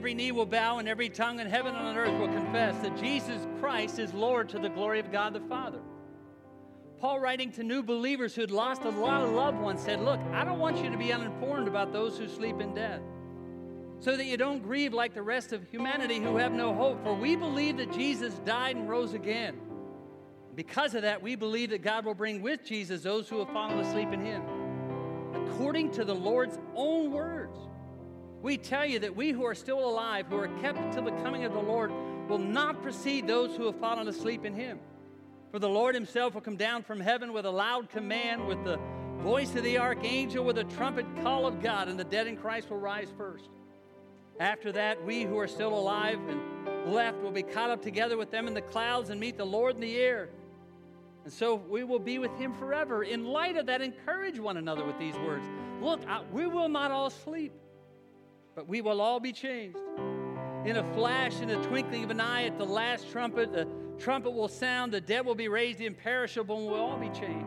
Every 0.06 0.14
knee 0.14 0.30
will 0.30 0.46
bow 0.46 0.78
and 0.78 0.88
every 0.88 1.08
tongue 1.08 1.40
in 1.40 1.48
heaven 1.48 1.74
and 1.74 1.84
on 1.84 1.96
earth 1.96 2.16
will 2.20 2.28
confess 2.28 2.78
that 2.78 2.96
Jesus 2.96 3.44
Christ 3.58 3.98
is 3.98 4.14
Lord 4.14 4.48
to 4.50 4.58
the 4.60 4.68
glory 4.68 5.00
of 5.00 5.10
God 5.10 5.34
the 5.34 5.40
Father. 5.40 5.80
Paul, 7.00 7.18
writing 7.18 7.50
to 7.50 7.64
new 7.64 7.82
believers 7.82 8.32
who 8.32 8.42
had 8.42 8.52
lost 8.52 8.84
a 8.84 8.88
lot 8.88 9.24
of 9.24 9.32
loved 9.32 9.58
ones, 9.58 9.82
said, 9.82 10.00
Look, 10.00 10.20
I 10.32 10.44
don't 10.44 10.60
want 10.60 10.80
you 10.80 10.90
to 10.90 10.96
be 10.96 11.12
uninformed 11.12 11.66
about 11.66 11.92
those 11.92 12.16
who 12.16 12.28
sleep 12.28 12.60
in 12.60 12.72
death. 12.72 13.00
so 13.98 14.16
that 14.16 14.26
you 14.26 14.36
don't 14.36 14.62
grieve 14.62 14.94
like 14.94 15.12
the 15.12 15.22
rest 15.22 15.52
of 15.52 15.68
humanity 15.70 16.20
who 16.20 16.36
have 16.36 16.52
no 16.52 16.72
hope. 16.72 17.02
For 17.02 17.12
we 17.12 17.34
believe 17.34 17.78
that 17.78 17.92
Jesus 17.92 18.34
died 18.44 18.76
and 18.76 18.88
rose 18.88 19.12
again. 19.12 19.58
Because 20.54 20.94
of 20.94 21.02
that, 21.02 21.20
we 21.20 21.34
believe 21.34 21.70
that 21.70 21.82
God 21.82 22.04
will 22.04 22.14
bring 22.14 22.42
with 22.42 22.64
Jesus 22.64 23.02
those 23.02 23.28
who 23.28 23.40
have 23.40 23.48
fallen 23.48 23.80
asleep 23.80 24.12
in 24.12 24.24
him. 24.24 24.44
According 25.34 25.90
to 25.92 26.04
the 26.04 26.14
Lord's 26.14 26.60
own 26.76 27.10
words, 27.10 27.58
we 28.46 28.56
tell 28.56 28.86
you 28.86 29.00
that 29.00 29.16
we 29.16 29.32
who 29.32 29.44
are 29.44 29.56
still 29.56 29.84
alive, 29.84 30.26
who 30.28 30.36
are 30.36 30.46
kept 30.60 30.78
until 30.78 31.02
the 31.02 31.10
coming 31.22 31.44
of 31.44 31.52
the 31.52 31.58
Lord, 31.58 31.90
will 32.28 32.38
not 32.38 32.80
precede 32.80 33.26
those 33.26 33.56
who 33.56 33.66
have 33.66 33.74
fallen 33.80 34.06
asleep 34.06 34.44
in 34.44 34.54
him. 34.54 34.78
For 35.50 35.58
the 35.58 35.68
Lord 35.68 35.96
himself 35.96 36.34
will 36.34 36.42
come 36.42 36.54
down 36.54 36.84
from 36.84 37.00
heaven 37.00 37.32
with 37.32 37.44
a 37.44 37.50
loud 37.50 37.90
command, 37.90 38.46
with 38.46 38.62
the 38.62 38.78
voice 39.18 39.52
of 39.56 39.64
the 39.64 39.78
archangel, 39.78 40.44
with 40.44 40.58
a 40.58 40.64
trumpet 40.64 41.06
call 41.24 41.44
of 41.44 41.60
God, 41.60 41.88
and 41.88 41.98
the 41.98 42.04
dead 42.04 42.28
in 42.28 42.36
Christ 42.36 42.70
will 42.70 42.78
rise 42.78 43.08
first. 43.18 43.50
After 44.38 44.70
that, 44.70 45.04
we 45.04 45.24
who 45.24 45.36
are 45.40 45.48
still 45.48 45.76
alive 45.76 46.20
and 46.28 46.94
left 46.94 47.18
will 47.22 47.32
be 47.32 47.42
caught 47.42 47.70
up 47.70 47.82
together 47.82 48.16
with 48.16 48.30
them 48.30 48.46
in 48.46 48.54
the 48.54 48.62
clouds 48.62 49.10
and 49.10 49.18
meet 49.18 49.36
the 49.36 49.44
Lord 49.44 49.74
in 49.74 49.80
the 49.80 49.96
air. 49.96 50.28
And 51.24 51.32
so 51.32 51.56
we 51.56 51.82
will 51.82 51.98
be 51.98 52.20
with 52.20 52.36
him 52.38 52.54
forever. 52.54 53.02
In 53.02 53.24
light 53.24 53.56
of 53.56 53.66
that, 53.66 53.82
encourage 53.82 54.38
one 54.38 54.56
another 54.56 54.84
with 54.84 55.00
these 55.00 55.16
words. 55.16 55.44
Look, 55.82 56.00
we 56.30 56.46
will 56.46 56.68
not 56.68 56.92
all 56.92 57.10
sleep, 57.10 57.52
but 58.56 58.66
we 58.66 58.80
will 58.80 59.00
all 59.02 59.20
be 59.20 59.32
changed. 59.32 59.78
In 60.64 60.78
a 60.78 60.94
flash, 60.94 61.40
in 61.40 61.50
a 61.50 61.62
twinkling 61.62 62.02
of 62.02 62.10
an 62.10 62.20
eye, 62.20 62.44
at 62.44 62.58
the 62.58 62.64
last 62.64 63.12
trumpet, 63.12 63.52
the 63.52 63.68
trumpet 63.98 64.30
will 64.30 64.48
sound, 64.48 64.92
the 64.92 65.00
dead 65.00 65.24
will 65.24 65.34
be 65.34 65.46
raised 65.46 65.80
imperishable, 65.80 66.56
and 66.56 66.66
we'll 66.66 66.80
all 66.80 66.98
be 66.98 67.10
changed. 67.10 67.46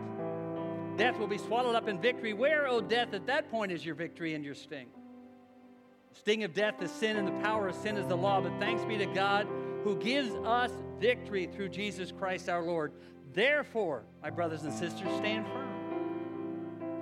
Death 0.95 1.17
will 1.17 1.27
be 1.27 1.37
swallowed 1.37 1.75
up 1.75 1.87
in 1.87 1.99
victory. 1.99 2.33
Where, 2.33 2.67
O 2.67 2.77
oh, 2.77 2.81
death, 2.81 3.13
at 3.13 3.25
that 3.25 3.49
point 3.49 3.71
is 3.71 3.85
your 3.85 3.95
victory 3.95 4.35
and 4.35 4.45
your 4.45 4.53
sting? 4.53 4.87
The 6.13 6.19
sting 6.19 6.43
of 6.43 6.53
death 6.53 6.81
is 6.81 6.91
sin, 6.91 7.17
and 7.17 7.27
the 7.27 7.43
power 7.43 7.67
of 7.67 7.75
sin 7.75 7.97
is 7.97 8.07
the 8.07 8.15
law. 8.15 8.39
But 8.39 8.59
thanks 8.59 8.85
be 8.85 8.97
to 8.97 9.05
God 9.07 9.47
who 9.83 9.95
gives 9.97 10.33
us 10.45 10.71
victory 10.99 11.47
through 11.47 11.69
Jesus 11.69 12.11
Christ 12.11 12.49
our 12.49 12.61
Lord. 12.61 12.93
Therefore, 13.33 14.03
my 14.21 14.29
brothers 14.29 14.63
and 14.63 14.73
sisters, 14.73 15.09
stand 15.17 15.47
firm. 15.47 15.78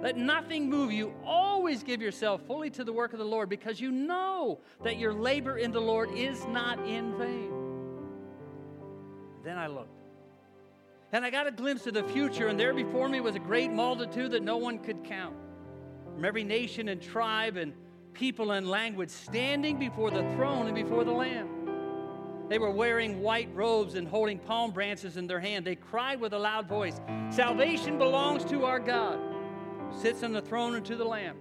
Let 0.07 0.15
nothing 0.15 0.69
move 0.69 0.93
you. 0.93 1.13
Always 1.25 1.83
give 1.83 2.01
yourself 2.01 2.39
fully 2.47 2.69
to 2.69 2.85
the 2.85 2.93
work 2.93 3.11
of 3.11 3.19
the 3.19 3.25
Lord 3.25 3.49
because 3.49 3.81
you 3.81 3.91
know 3.91 4.61
that 4.81 4.97
your 4.97 5.11
labor 5.11 5.57
in 5.57 5.73
the 5.73 5.81
Lord 5.81 6.09
is 6.15 6.45
not 6.45 6.79
in 6.87 7.17
vain. 7.17 7.51
Then 9.43 9.57
I 9.57 9.67
looked. 9.67 9.99
And 11.11 11.25
I 11.25 11.29
got 11.29 11.45
a 11.45 11.51
glimpse 11.51 11.87
of 11.87 11.93
the 11.93 12.05
future, 12.05 12.47
and 12.47 12.57
there 12.57 12.73
before 12.73 13.09
me 13.09 13.19
was 13.19 13.35
a 13.35 13.39
great 13.39 13.69
multitude 13.69 14.31
that 14.31 14.43
no 14.43 14.55
one 14.55 14.79
could 14.79 15.03
count. 15.03 15.35
From 16.13 16.23
every 16.23 16.45
nation 16.45 16.87
and 16.87 17.01
tribe 17.01 17.57
and 17.57 17.73
people 18.13 18.51
and 18.51 18.69
language 18.69 19.09
standing 19.09 19.77
before 19.77 20.09
the 20.09 20.23
throne 20.35 20.67
and 20.67 20.75
before 20.75 21.03
the 21.03 21.11
Lamb. 21.11 21.49
They 22.47 22.59
were 22.59 22.71
wearing 22.71 23.21
white 23.21 23.53
robes 23.53 23.95
and 23.95 24.07
holding 24.07 24.39
palm 24.39 24.71
branches 24.71 25.17
in 25.17 25.27
their 25.27 25.41
hand. 25.41 25.65
They 25.65 25.75
cried 25.75 26.21
with 26.21 26.31
a 26.31 26.39
loud 26.39 26.65
voice 26.65 27.01
Salvation 27.29 27.97
belongs 27.97 28.45
to 28.45 28.63
our 28.63 28.79
God, 28.79 29.19
sits 29.91 30.23
on 30.23 30.33
the 30.33 30.41
throne 30.41 30.75
and 30.75 30.85
to 30.85 30.95
the 30.95 31.05
Lamb. 31.05 31.37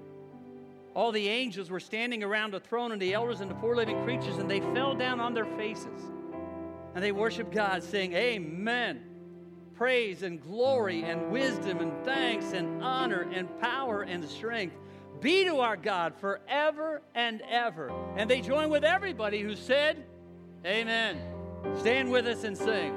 All 0.95 1.13
the 1.13 1.29
angels 1.29 1.71
were 1.71 1.81
standing 1.81 2.23
around 2.23 2.53
the 2.53 2.61
throne 2.61 2.93
and 2.93 3.01
the 3.01 3.13
elders 3.13 3.41
and 3.41 3.51
the 3.51 3.55
four 3.57 3.77
living 3.77 4.03
creatures, 4.03 4.39
and 4.39 4.51
they 4.51 4.61
fell 4.61 4.95
down 4.95 5.21
on 5.21 5.35
their 5.35 5.45
faces. 5.45 6.03
And 6.95 7.05
they 7.05 7.13
worshiped 7.13 7.53
God, 7.53 7.83
saying, 7.83 8.15
Amen. 8.15 9.03
Praise 9.75 10.23
and 10.23 10.41
glory 10.41 11.03
and 11.03 11.31
wisdom 11.31 11.81
and 11.81 11.93
thanks 12.03 12.53
and 12.53 12.83
honor 12.83 13.29
and 13.31 13.61
power 13.61 14.03
and 14.03 14.25
strength 14.27 14.75
be 15.21 15.45
to 15.45 15.61
our 15.61 15.77
God 15.77 16.15
forever 16.17 17.03
and 17.15 17.43
ever. 17.43 17.93
And 18.17 18.31
they 18.31 18.41
join 18.41 18.71
with 18.71 18.85
everybody 18.85 19.43
who 19.43 19.55
said, 19.55 20.05
Amen. 20.65 21.19
Stand 21.79 22.11
with 22.11 22.27
us 22.27 22.45
and 22.45 22.57
sing. 22.57 22.93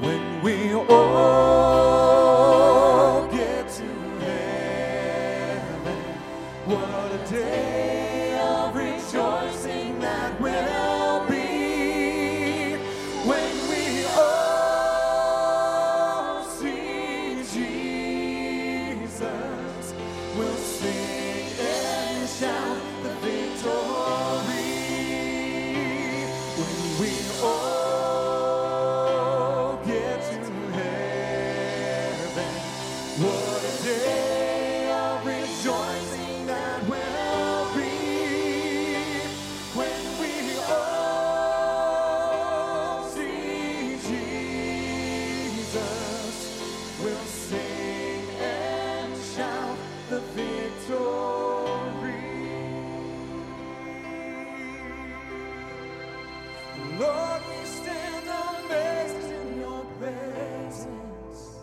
When 0.00 0.42
we 0.42 0.72
all 0.72 2.13
day 7.34 7.73
Lord, 56.98 57.42
we 57.48 57.66
stand 57.66 58.26
amazed 58.28 59.30
in 59.32 59.60
your 59.60 59.84
presence, 59.98 61.58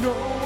No. 0.00 0.39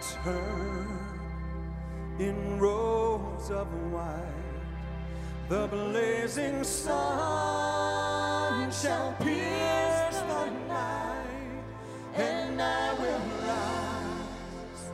Shall 0.00 0.22
return 0.24 0.98
in 2.18 2.58
robes 2.58 3.50
of 3.50 3.66
white. 3.92 4.26
The 5.48 5.66
blazing 5.68 6.64
sun 6.64 7.00
shall 8.70 9.12
pierce 9.20 10.18
the 10.18 10.50
night, 10.68 11.64
and 12.14 12.60
I 12.62 12.94
will 12.94 13.22
rise 13.46 14.84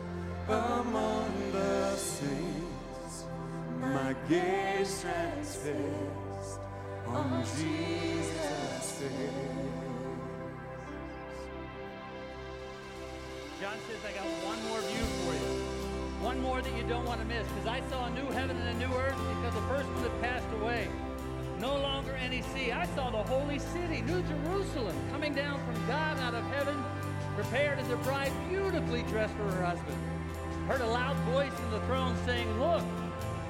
among 0.49 1.53
the 1.53 1.97
saints. 1.97 3.25
My 3.81 4.15
gaze 4.29 5.03
transfixed 5.03 6.61
on 7.07 7.45
Jesus' 7.45 7.86
John 13.67 13.79
says, 13.89 13.99
I 14.07 14.13
got 14.15 14.25
one 14.47 14.63
more 14.69 14.79
view 14.79 15.05
for 15.27 15.35
you. 15.35 15.51
One 16.23 16.41
more 16.41 16.63
that 16.63 16.77
you 16.77 16.85
don't 16.85 17.05
want 17.05 17.19
to 17.19 17.27
miss. 17.27 17.45
Because 17.49 17.67
I 17.67 17.81
saw 17.91 18.07
a 18.07 18.11
new 18.11 18.27
heaven 18.31 18.57
and 18.57 18.69
a 18.69 18.79
new 18.79 18.95
earth 18.95 19.19
because 19.19 19.55
the 19.55 19.67
first 19.67 19.89
one 19.89 20.03
had 20.05 20.23
passed 20.23 20.47
away. 20.61 20.87
No 21.59 21.75
longer 21.75 22.13
any 22.13 22.43
sea. 22.55 22.71
I 22.71 22.87
saw 22.95 23.11
the 23.11 23.25
holy 23.25 23.59
city, 23.59 24.03
New 24.03 24.23
Jerusalem, 24.23 24.95
coming 25.11 25.35
down 25.35 25.59
from 25.67 25.85
God 25.89 26.17
out 26.21 26.35
of 26.35 26.45
heaven, 26.45 26.77
prepared 27.35 27.81
as 27.81 27.91
a 27.91 27.97
bride 28.07 28.31
beautifully 28.49 29.03
dressed 29.03 29.35
for 29.35 29.51
her 29.51 29.65
husband. 29.65 29.99
Heard 30.69 30.81
a 30.81 30.87
loud 30.87 31.17
voice 31.35 31.53
from 31.53 31.73
the 31.73 31.81
throne 31.87 32.15
saying, 32.25 32.47
Look, 32.61 32.85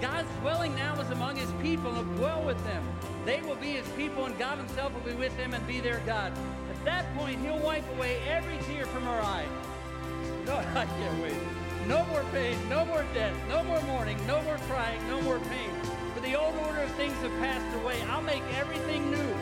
God's 0.00 0.30
dwelling 0.40 0.74
now 0.76 0.98
is 0.98 1.10
among 1.10 1.36
his 1.36 1.52
people 1.60 1.94
and 1.94 2.08
will 2.08 2.16
dwell 2.16 2.42
with 2.42 2.64
them. 2.64 2.82
They 3.26 3.42
will 3.42 3.56
be 3.56 3.72
his 3.72 3.88
people, 3.88 4.24
and 4.24 4.38
God 4.38 4.56
himself 4.56 4.94
will 4.94 5.12
be 5.12 5.18
with 5.18 5.36
them 5.36 5.52
and 5.52 5.66
be 5.66 5.80
their 5.80 6.00
God. 6.06 6.32
At 6.70 6.84
that 6.86 7.14
point, 7.18 7.38
he'll 7.40 7.58
wipe 7.58 7.84
away 7.98 8.16
every 8.26 8.56
tear 8.64 8.86
from 8.86 9.06
our 9.08 9.20
eye. 9.20 9.44
No, 10.46 10.54
I 10.74 10.86
can't 10.86 11.22
wait. 11.22 11.36
No 11.88 12.04
more 12.06 12.24
pain, 12.32 12.56
no 12.68 12.84
more 12.84 13.04
death, 13.14 13.34
no 13.48 13.62
more 13.64 13.80
mourning, 13.82 14.18
no 14.26 14.42
more 14.42 14.58
crying, 14.68 15.00
no 15.08 15.20
more 15.20 15.38
pain. 15.40 15.70
For 16.14 16.20
the 16.20 16.34
old 16.34 16.54
order 16.66 16.80
of 16.80 16.90
things 16.92 17.14
have 17.18 17.32
passed 17.38 17.76
away. 17.76 18.00
I'll 18.08 18.22
make 18.22 18.42
everything 18.56 19.10
new. 19.10 19.34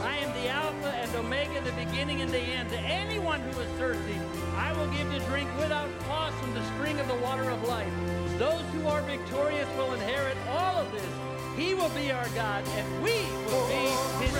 I 0.00 0.16
am 0.18 0.32
the 0.40 0.48
Alpha 0.48 0.88
and 0.88 1.14
Omega, 1.16 1.60
the 1.60 1.72
beginning 1.72 2.20
and 2.20 2.30
the 2.30 2.38
end. 2.38 2.70
To 2.70 2.78
anyone 2.78 3.40
who 3.40 3.60
is 3.60 3.68
thirsty, 3.78 4.18
I 4.54 4.72
will 4.74 4.86
give 4.88 5.10
to 5.12 5.18
drink 5.26 5.48
without 5.58 5.88
cost 6.06 6.36
from 6.36 6.54
the 6.54 6.64
spring 6.74 7.00
of 7.00 7.08
the 7.08 7.16
water 7.16 7.50
of 7.50 7.66
life. 7.66 7.92
Those 8.38 8.62
who 8.72 8.86
are 8.86 9.02
victorious 9.02 9.68
will 9.76 9.92
inherit 9.94 10.36
all 10.48 10.76
of 10.76 10.92
this. 10.92 11.12
He 11.56 11.74
will 11.74 11.90
be 11.90 12.12
our 12.12 12.28
God, 12.30 12.66
and 12.68 13.02
we 13.02 13.16
will 13.46 13.66
be 13.66 14.24
his 14.24 14.32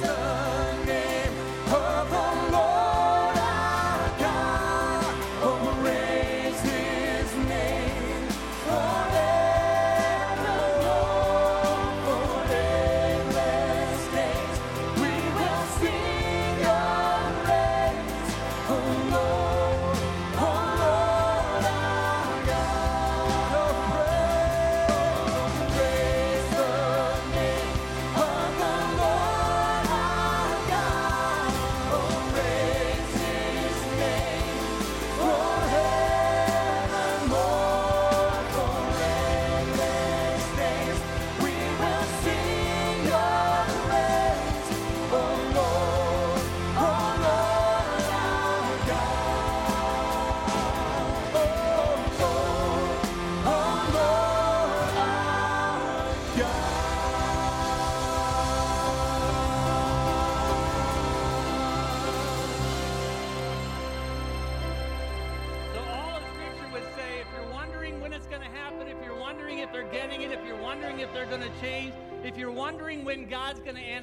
children. 0.00 1.21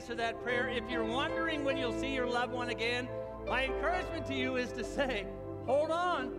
Answer 0.09 0.23
that 0.23 0.41
prayer, 0.43 0.67
if 0.69 0.89
you're 0.89 1.03
wondering 1.03 1.63
when 1.63 1.77
you'll 1.77 1.93
see 1.93 2.11
your 2.11 2.25
loved 2.25 2.51
one 2.51 2.69
again, 2.69 3.07
my 3.47 3.65
encouragement 3.65 4.25
to 4.25 4.33
you 4.33 4.55
is 4.55 4.71
to 4.71 4.83
say, 4.83 5.27
hold 5.67 5.91
on, 5.91 6.31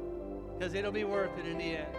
because 0.58 0.74
it'll 0.74 0.90
be 0.90 1.04
worth 1.04 1.30
it 1.38 1.46
in 1.46 1.56
the 1.56 1.76
end. 1.76 1.94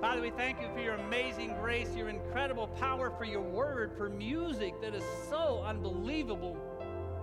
Father, 0.00 0.20
we 0.20 0.30
thank 0.30 0.60
you 0.60 0.66
for 0.74 0.80
your 0.80 0.94
amazing 0.94 1.54
grace, 1.60 1.94
your 1.94 2.08
incredible 2.08 2.66
power, 2.66 3.12
for 3.16 3.24
your 3.24 3.40
word, 3.40 3.92
for 3.96 4.08
music 4.08 4.74
that 4.82 4.96
is 4.96 5.04
so 5.30 5.62
unbelievable 5.64 6.56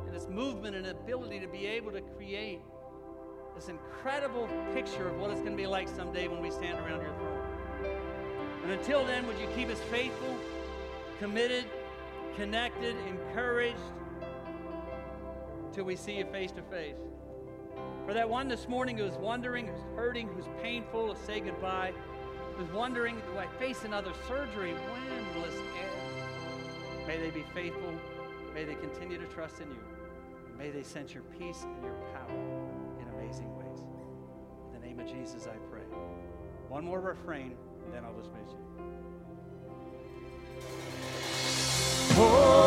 in 0.08 0.16
its 0.16 0.30
movement 0.30 0.74
and 0.74 0.88
ability 0.88 1.42
to 1.42 1.48
be 1.48 1.66
able 1.66 1.92
to 1.92 2.02
create 2.16 2.62
this 3.54 3.68
incredible 3.68 4.48
picture 4.74 5.10
of 5.10 5.20
what 5.20 5.30
it's 5.30 5.42
going 5.42 5.52
to 5.52 5.58
be 5.58 5.68
like 5.68 5.90
someday 5.90 6.30
when 6.30 6.42
we 6.42 6.52
stand 6.52 6.80
around 6.80 7.02
your 7.02 7.14
throne. 7.16 7.92
And 8.64 8.72
until 8.72 9.06
then, 9.06 9.28
would 9.28 9.38
you 9.40 9.48
keep 9.58 9.68
us 9.68 9.80
faithful, 9.92 10.38
committed, 11.20 11.66
connected, 12.36 12.96
encouraged 13.08 13.80
till 15.72 15.86
we 15.86 15.96
see 15.96 16.18
you 16.18 16.26
face 16.26 16.52
to 16.52 16.62
face? 16.64 16.96
For 18.06 18.14
that 18.14 18.30
one 18.30 18.48
this 18.48 18.68
morning 18.68 18.98
who's 18.98 19.16
wondering, 19.16 19.68
who's 19.68 19.84
hurting, 19.96 20.28
who's 20.28 20.46
painful 20.62 21.14
to 21.14 21.20
say 21.24 21.40
goodbye, 21.40 21.94
who's 22.56 22.72
wondering, 22.72 23.16
do 23.16 23.40
I 23.40 23.48
face 23.60 23.84
another 23.84 24.12
surgery? 24.28 24.74
When 24.74 25.36
will 25.36 25.50
this 25.50 25.60
end? 25.60 27.08
May 27.08 27.18
they 27.18 27.32
be 27.32 27.44
faithful. 27.54 27.94
May 28.54 28.64
they 28.64 28.76
continue 28.76 29.18
to 29.18 29.26
trust 29.26 29.60
in 29.60 29.70
you. 29.70 29.80
May 30.58 30.72
they 30.72 30.84
sense 30.84 31.14
your 31.14 31.24
peace 31.38 31.64
and 31.64 31.84
your 31.84 31.96
power 32.14 32.30
in 33.02 33.08
amazing 33.20 33.54
ways. 33.58 33.82
In 34.74 34.80
the 34.80 34.88
name 34.88 35.00
of 35.00 35.08
Jesus, 35.08 35.48
I 35.48 35.58
pray. 35.70 35.84
One 36.70 36.86
more 36.86 37.02
refrain, 37.02 37.56
and 37.84 37.94
then 37.94 38.06
I'll 38.06 38.14
dismiss 38.14 38.52
you. 38.52 38.86
Oh, 42.18 42.64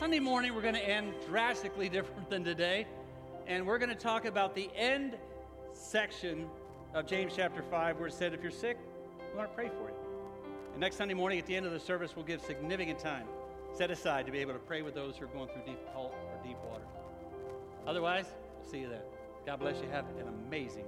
Sunday 0.00 0.18
morning, 0.18 0.54
we're 0.54 0.62
going 0.62 0.72
to 0.72 0.88
end 0.88 1.12
drastically 1.26 1.86
different 1.90 2.30
than 2.30 2.42
today. 2.42 2.86
And 3.46 3.66
we're 3.66 3.76
going 3.76 3.90
to 3.90 3.94
talk 3.94 4.24
about 4.24 4.54
the 4.54 4.70
end 4.74 5.18
section 5.74 6.46
of 6.94 7.06
James 7.06 7.34
chapter 7.36 7.62
5, 7.62 7.98
where 7.98 8.08
it 8.08 8.14
said, 8.14 8.32
if 8.32 8.40
you're 8.40 8.50
sick, 8.50 8.78
we 9.30 9.36
want 9.36 9.50
to 9.50 9.54
pray 9.54 9.68
for 9.68 9.90
you. 9.90 9.94
And 10.72 10.80
next 10.80 10.96
Sunday 10.96 11.12
morning, 11.12 11.38
at 11.38 11.44
the 11.44 11.54
end 11.54 11.66
of 11.66 11.72
the 11.72 11.78
service, 11.78 12.16
we'll 12.16 12.24
give 12.24 12.40
significant 12.40 12.98
time 12.98 13.26
set 13.76 13.90
aside 13.90 14.24
to 14.24 14.32
be 14.32 14.38
able 14.38 14.54
to 14.54 14.58
pray 14.58 14.80
with 14.80 14.94
those 14.94 15.18
who 15.18 15.26
are 15.26 15.28
going 15.28 15.48
through 15.48 15.66
deep 15.66 15.78
difficult 15.78 16.14
or 16.14 16.48
deep 16.48 16.56
water. 16.70 16.84
Otherwise, 17.86 18.24
we'll 18.58 18.70
see 18.70 18.78
you 18.78 18.88
then. 18.88 19.02
God 19.44 19.60
bless 19.60 19.82
you. 19.82 19.88
Have 19.90 20.06
an 20.18 20.28
amazing 20.46 20.86